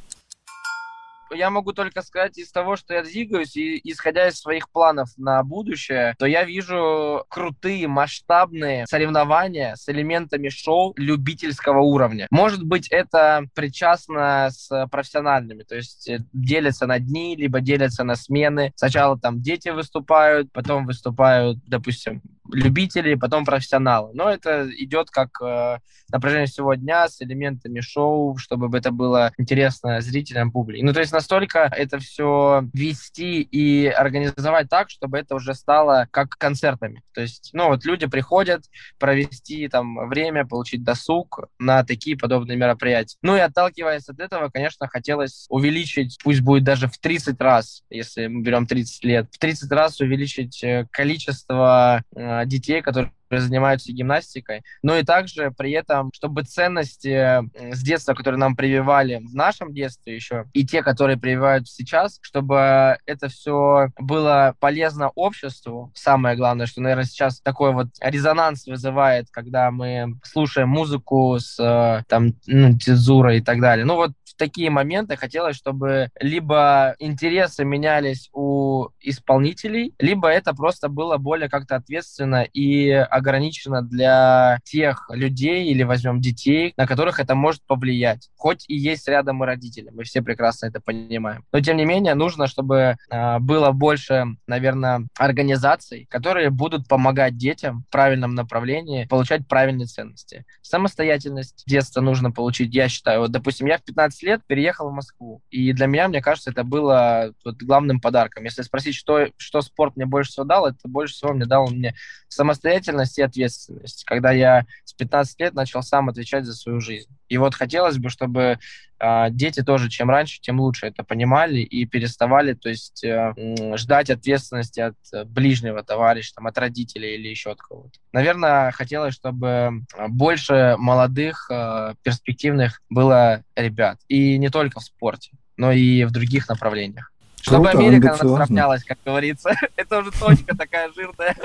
я 1.31 1.49
могу 1.49 1.73
только 1.73 2.01
сказать 2.01 2.37
из 2.37 2.51
того, 2.51 2.75
что 2.75 2.93
я 2.93 3.03
двигаюсь, 3.03 3.55
и 3.55 3.79
исходя 3.83 4.27
из 4.27 4.39
своих 4.39 4.69
планов 4.69 5.09
на 5.17 5.43
будущее, 5.43 6.15
то 6.17 6.25
я 6.25 6.43
вижу 6.43 7.25
крутые, 7.29 7.87
масштабные 7.87 8.85
соревнования 8.87 9.75
с 9.75 9.87
элементами 9.89 10.49
шоу 10.49 10.93
любительского 10.97 11.81
уровня. 11.81 12.27
Может 12.31 12.63
быть, 12.63 12.87
это 12.89 13.43
причастно 13.53 14.49
с 14.51 14.87
профессиональными, 14.91 15.63
то 15.63 15.75
есть 15.75 16.07
э, 16.09 16.19
делятся 16.33 16.87
на 16.87 16.99
дни, 16.99 17.35
либо 17.35 17.61
делятся 17.61 18.03
на 18.03 18.15
смены. 18.15 18.73
Сначала 18.75 19.19
там 19.19 19.41
дети 19.41 19.69
выступают, 19.69 20.51
потом 20.51 20.85
выступают, 20.85 21.59
допустим, 21.65 22.21
любители, 22.51 23.15
потом 23.15 23.45
профессионалы. 23.45 24.11
Но 24.13 24.29
это 24.29 24.69
идет 24.77 25.09
как 25.09 25.41
э, 25.41 25.79
напряжение 26.11 26.47
всего 26.47 26.73
дня 26.75 27.07
с 27.07 27.21
элементами 27.21 27.79
шоу, 27.79 28.37
чтобы 28.37 28.75
это 28.77 28.91
было 28.91 29.31
интересно 29.37 30.01
зрителям, 30.01 30.51
публике. 30.51 30.85
Ну, 30.85 30.93
то 30.93 30.99
есть 30.99 31.11
настолько 31.17 31.59
это 31.75 31.97
все 31.97 32.63
вести 32.73 33.41
и 33.41 33.87
организовать 33.87 34.69
так, 34.69 34.91
чтобы 34.91 35.17
это 35.17 35.33
уже 35.33 35.55
стало 35.55 36.07
как 36.11 36.29
концертами. 36.37 37.01
То 37.13 37.21
есть, 37.21 37.49
ну, 37.53 37.69
вот 37.69 37.85
люди 37.85 38.05
приходят 38.05 38.65
провести 38.99 39.67
там 39.67 40.07
время, 40.09 40.45
получить 40.45 40.83
досуг 40.83 41.45
на 41.57 41.83
такие 41.83 42.15
подобные 42.15 42.55
мероприятия. 42.55 43.17
Ну 43.23 43.35
и 43.35 43.39
отталкиваясь 43.39 44.07
от 44.07 44.19
этого, 44.19 44.49
конечно, 44.49 44.87
хотелось 44.87 45.47
увеличить, 45.49 46.19
пусть 46.23 46.41
будет 46.41 46.63
даже 46.63 46.87
в 46.87 46.99
30 46.99 47.41
раз, 47.41 47.81
если 47.89 48.27
мы 48.27 48.43
берем 48.43 48.67
30 48.67 49.03
лет, 49.03 49.27
в 49.31 49.39
30 49.39 49.71
раз 49.71 49.99
увеличить 49.99 50.63
э, 50.63 50.85
количество 50.91 52.03
э, 52.15 52.45
детей, 52.45 52.83
которые 52.83 53.11
занимаются 53.29 53.91
гимнастикой, 53.91 54.63
но 54.81 54.97
и 54.97 55.03
также 55.03 55.51
при 55.51 55.71
этом, 55.71 56.11
чтобы 56.13 56.43
ценности 56.43 57.41
с 57.73 57.81
детства, 57.81 58.13
которые 58.13 58.39
нам 58.39 58.55
прививали 58.55 59.21
в 59.23 59.35
нашем 59.35 59.73
детстве 59.73 60.15
еще, 60.15 60.45
и 60.53 60.65
те, 60.65 60.83
которые 60.83 61.17
прививают 61.17 61.67
сейчас, 61.67 62.19
чтобы 62.21 62.97
это 63.05 63.27
все 63.27 63.89
было 63.99 64.55
полезно 64.59 65.09
обществу. 65.15 65.91
Самое 65.93 66.35
главное, 66.35 66.65
что, 66.65 66.81
наверное, 66.81 67.05
сейчас 67.05 67.41
такой 67.41 67.73
вот 67.73 67.87
резонанс 68.01 68.67
вызывает, 68.67 69.27
когда 69.31 69.71
мы 69.71 70.15
слушаем 70.23 70.69
музыку 70.69 71.37
с 71.39 71.59
э, 71.59 72.03
там, 72.07 72.33
ну, 72.45 72.77
цензурой 72.77 73.39
и 73.39 73.41
так 73.41 73.59
далее. 73.59 73.85
Ну 73.85 73.95
вот 73.95 74.11
такие 74.37 74.69
моменты 74.69 75.17
хотелось, 75.17 75.55
чтобы 75.55 76.09
либо 76.19 76.95
интересы 76.99 77.65
менялись 77.65 78.29
у 78.33 78.87
исполнителей, 79.01 79.93
либо 79.99 80.29
это 80.29 80.53
просто 80.53 80.89
было 80.89 81.17
более 81.17 81.49
как-то 81.49 81.75
ответственно 81.75 82.43
и 82.43 82.89
ограничено 82.89 83.81
для 83.81 84.59
тех 84.63 85.09
людей 85.11 85.65
или 85.67 85.83
возьмем 85.83 86.21
детей, 86.21 86.73
на 86.77 86.87
которых 86.87 87.19
это 87.19 87.35
может 87.35 87.61
повлиять. 87.65 88.29
Хоть 88.35 88.65
и 88.67 88.75
есть 88.75 89.07
рядом 89.07 89.43
и 89.43 89.47
родители, 89.47 89.89
мы 89.93 90.03
все 90.03 90.21
прекрасно 90.21 90.67
это 90.67 90.79
понимаем. 90.79 91.43
Но 91.51 91.59
тем 91.59 91.77
не 91.77 91.85
менее 91.85 92.13
нужно, 92.13 92.47
чтобы 92.47 92.97
э, 93.09 93.39
было 93.39 93.71
больше, 93.71 94.25
наверное, 94.45 95.07
организаций, 95.17 96.07
которые 96.09 96.49
будут 96.49 96.87
помогать 96.87 97.37
детям 97.37 97.83
в 97.87 97.91
правильном 97.91 98.35
направлении 98.35 99.05
получать 99.05 99.47
правильные 99.47 99.87
ценности. 99.87 100.45
Самостоятельность 100.61 101.63
детства 101.65 102.01
нужно 102.01 102.31
получить, 102.31 102.73
я 102.73 102.89
считаю. 102.89 103.21
Вот, 103.21 103.31
допустим, 103.31 103.67
я 103.67 103.77
в 103.77 103.83
15 103.83 104.23
лет 104.23 104.26
переехал 104.47 104.89
в 104.89 104.93
Москву, 104.93 105.41
и 105.49 105.73
для 105.73 105.87
меня, 105.87 106.07
мне 106.07 106.21
кажется, 106.21 106.51
это 106.51 106.63
было 106.63 107.33
вот, 107.43 107.55
главным 107.57 107.99
подарком. 107.99 108.43
Если 108.43 108.61
спросить, 108.61 108.95
что, 108.95 109.27
что 109.37 109.61
спорт 109.61 109.95
мне 109.95 110.05
больше 110.05 110.31
всего 110.31 110.45
дал, 110.45 110.67
это 110.67 110.87
больше 110.87 111.15
всего 111.15 111.33
мне 111.33 111.45
дал 111.45 111.67
мне 111.69 111.95
самостоятельность 112.27 113.17
и 113.17 113.23
ответственность, 113.23 114.03
когда 114.03 114.31
я 114.31 114.65
с 114.83 114.93
15 114.93 115.39
лет 115.39 115.53
начал 115.53 115.81
сам 115.81 116.09
отвечать 116.09 116.45
за 116.45 116.53
свою 116.53 116.81
жизнь. 116.81 117.16
И 117.29 117.37
вот 117.37 117.55
хотелось 117.55 117.97
бы, 117.97 118.09
чтобы 118.09 118.59
э, 118.99 119.27
дети 119.31 119.61
тоже 119.63 119.89
чем 119.89 120.09
раньше, 120.09 120.39
тем 120.41 120.59
лучше 120.59 120.87
это 120.87 121.03
понимали 121.03 121.59
и 121.59 121.85
переставали, 121.85 122.53
то 122.53 122.69
есть 122.69 123.03
э, 123.03 123.33
ждать 123.75 124.09
ответственности 124.09 124.79
от 124.79 125.27
ближнего 125.27 125.83
товарища, 125.83 126.33
там, 126.35 126.47
от 126.47 126.57
родителей 126.57 127.15
или 127.15 127.27
еще 127.27 127.51
от 127.51 127.61
кого-то. 127.61 127.99
Наверное, 128.11 128.71
хотелось, 128.71 129.13
чтобы 129.13 129.83
больше 130.07 130.75
молодых, 130.77 131.49
э, 131.51 131.93
перспективных 132.03 132.81
было 132.89 133.43
ребят. 133.55 133.99
И 134.07 134.37
не 134.37 134.49
только 134.49 134.79
в 134.79 134.83
спорте, 134.83 135.31
но 135.57 135.71
и 135.71 136.05
в 136.05 136.11
других 136.11 136.47
направлениях. 136.47 137.11
Чтобы 137.47 137.69
Круто, 137.69 137.79
Америка 137.79 138.07
на 138.07 138.11
нас 138.11 138.39
равнялась, 138.39 138.83
как 138.83 138.97
говорится. 139.05 139.51
Это 139.77 139.99
уже 139.99 140.11
точка 140.11 140.55
такая 140.57 140.91
жирная. 140.93 141.35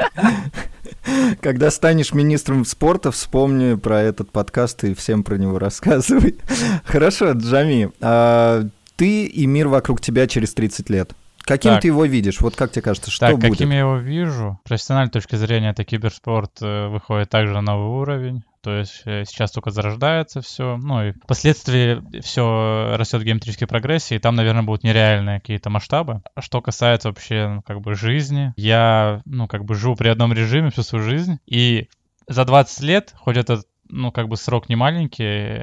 Когда 1.40 1.70
станешь 1.70 2.12
министром 2.12 2.64
спорта, 2.64 3.12
вспомни 3.12 3.76
про 3.76 4.00
этот 4.00 4.32
подкаст 4.32 4.82
и 4.82 4.94
всем 4.94 5.22
про 5.22 5.36
него 5.36 5.60
рассказывай. 5.60 6.36
Хорошо, 6.84 7.32
Джами, 7.32 7.92
а 8.00 8.64
ты 8.96 9.26
и 9.26 9.46
мир 9.46 9.68
вокруг 9.68 10.00
тебя 10.00 10.26
через 10.26 10.54
30 10.54 10.90
лет. 10.90 11.12
Каким 11.42 11.72
так. 11.72 11.82
ты 11.82 11.88
его 11.88 12.04
видишь? 12.04 12.40
Вот 12.40 12.56
как 12.56 12.70
тебе 12.70 12.82
кажется, 12.82 13.10
что 13.10 13.26
так, 13.26 13.38
будет? 13.38 13.52
каким 13.52 13.70
я 13.70 13.80
его 13.80 13.96
вижу? 13.96 14.58
С 14.64 14.68
профессиональной 14.68 15.10
точки 15.10 15.36
зрения, 15.36 15.70
это 15.70 15.84
киберспорт 15.84 16.62
э, 16.62 16.88
выходит 16.88 17.30
также 17.30 17.52
на 17.54 17.62
новый 17.62 18.00
уровень. 18.00 18.42
То 18.62 18.76
есть 18.76 19.02
э, 19.06 19.24
сейчас 19.26 19.50
только 19.50 19.70
зарождается 19.72 20.40
все, 20.40 20.76
ну 20.76 21.04
и 21.04 21.12
впоследствии 21.12 22.20
все 22.20 22.94
растет 22.96 23.20
в 23.20 23.24
геометрической 23.24 23.66
прогрессии, 23.66 24.14
и 24.14 24.20
там, 24.20 24.36
наверное, 24.36 24.62
будут 24.62 24.84
нереальные 24.84 25.40
какие-то 25.40 25.68
масштабы. 25.68 26.22
Что 26.38 26.60
касается 26.60 27.08
вообще, 27.08 27.48
ну, 27.48 27.62
как 27.62 27.80
бы 27.80 27.94
жизни, 27.94 28.52
я, 28.56 29.20
ну, 29.24 29.48
как 29.48 29.64
бы 29.64 29.74
живу 29.74 29.96
при 29.96 30.08
одном 30.08 30.32
режиме 30.32 30.70
всю 30.70 30.84
свою 30.84 31.04
жизнь, 31.04 31.38
и 31.46 31.88
за 32.28 32.44
20 32.44 32.80
лет, 32.82 33.14
хоть 33.16 33.36
этот 33.36 33.66
ну, 33.92 34.10
как 34.10 34.28
бы 34.28 34.36
срок 34.36 34.68
не 34.68 34.76
маленький. 34.76 35.62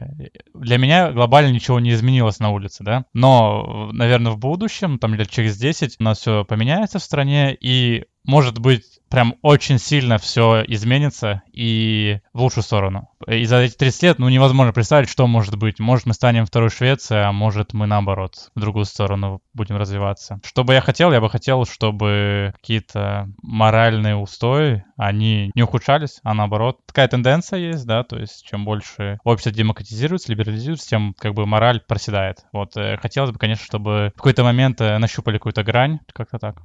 Для 0.54 0.78
меня 0.78 1.12
глобально 1.12 1.52
ничего 1.52 1.80
не 1.80 1.92
изменилось 1.92 2.40
на 2.40 2.52
улице, 2.52 2.84
да. 2.84 3.06
Но, 3.14 3.90
наверное, 3.92 4.32
в 4.32 4.38
будущем, 4.38 5.00
там 5.00 5.16
лет 5.16 5.30
через 5.30 5.58
10, 5.58 5.98
у 6.00 6.04
нас 6.04 6.20
все 6.20 6.46
поменяется 6.46 7.00
в 7.00 7.04
стране, 7.04 7.56
и 7.60 8.06
может 8.26 8.60
быть, 8.60 8.99
прям 9.10 9.36
очень 9.42 9.80
сильно 9.80 10.18
все 10.18 10.64
изменится 10.68 11.42
и 11.52 12.20
в 12.34 12.42
лучшую 12.42 12.64
сторону. 12.64 13.10
И 13.28 13.46
за 13.46 13.58
эти 13.58 13.76
30 13.76 14.04
лет, 14.04 14.20
ну, 14.20 14.30
невозможно 14.30 14.72
представить, 14.72 15.10
что 15.10 15.28
может 15.28 15.58
быть. 15.58 15.80
Может, 15.80 16.06
мы 16.06 16.14
станем 16.14 16.46
второй 16.46 16.70
Швецией, 16.70 17.24
а 17.24 17.32
может, 17.32 17.74
мы, 17.74 17.86
наоборот, 17.86 18.50
в 18.56 18.60
другую 18.60 18.86
сторону 18.86 19.42
будем 19.54 19.78
развиваться. 19.78 20.40
Что 20.46 20.64
бы 20.64 20.74
я 20.74 20.82
хотел? 20.82 21.12
Я 21.12 21.20
бы 21.20 21.30
хотел, 21.30 21.66
чтобы 21.66 22.54
какие-то 22.56 23.30
моральные 23.42 24.16
устои, 24.16 24.86
они 24.96 25.52
не 25.54 25.64
ухудшались, 25.64 26.20
а 26.24 26.34
наоборот. 26.34 26.80
Такая 26.86 27.08
тенденция 27.08 27.60
есть, 27.60 27.86
да, 27.86 28.04
то 28.04 28.18
есть 28.18 28.46
чем 28.46 28.66
больше 28.66 29.20
общество 29.24 29.52
демократизируется, 29.52 30.32
либерализируется, 30.32 30.90
тем 30.90 31.14
как 31.18 31.34
бы 31.34 31.46
мораль 31.46 31.82
проседает. 31.82 32.46
Вот, 32.54 32.78
э, 32.78 32.98
хотелось 32.98 33.32
бы, 33.32 33.40
конечно, 33.40 33.66
чтобы 33.66 34.12
в 34.14 34.18
какой-то 34.18 34.44
момент 34.44 34.80
э, 34.82 34.98
нащупали 34.98 35.38
какую-то 35.38 35.64
грань, 35.64 36.00
как-то 36.14 36.40
так. 36.40 36.62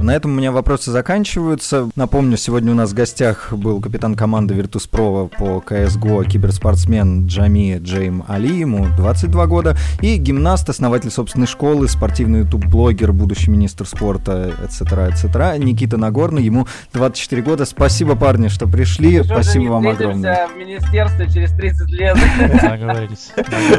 На 0.00 0.14
этом 0.14 0.30
у 0.30 0.34
меня 0.34 0.52
вопросы 0.52 0.92
заканчиваются. 0.92 1.90
Напомню, 1.96 2.36
сегодня 2.36 2.70
у 2.70 2.74
нас 2.74 2.90
в 2.90 2.94
гостях 2.94 3.52
был 3.52 3.80
капитан 3.80 4.14
команды 4.14 4.54
Virtus.pro 4.54 5.28
по 5.28 5.62
CSGO, 5.66 6.24
киберспортсмен 6.24 7.26
Джами 7.26 7.78
Джейм 7.82 8.24
Али, 8.28 8.60
ему 8.60 8.86
22 8.96 9.46
года, 9.46 9.76
и 10.00 10.16
гимнаст, 10.16 10.68
основатель 10.68 11.10
собственной 11.10 11.48
школы, 11.48 11.88
спортивный 11.88 12.40
YouTube-блогер, 12.40 13.12
будущий 13.12 13.50
министр 13.50 13.86
спорта, 13.86 14.52
etc., 14.62 15.12
etc., 15.12 15.58
Никита 15.58 15.96
Нагорный, 15.96 16.44
ему 16.44 16.68
24 16.92 17.42
года. 17.42 17.64
Спасибо, 17.64 18.14
парни, 18.14 18.46
что 18.48 18.68
пришли. 18.68 19.22
Что 19.24 19.34
Спасибо 19.34 19.72
вам 19.72 19.88
огромное. 19.88 20.46
в 20.46 20.56
министерстве 20.56 21.28
через 21.28 21.52
30 21.52 21.90
лет. 21.90 22.16
Договорились. 22.62 23.32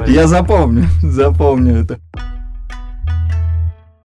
Я 0.07 0.27
запомню, 0.27 0.85
запомню 1.01 1.77
это. 1.83 1.99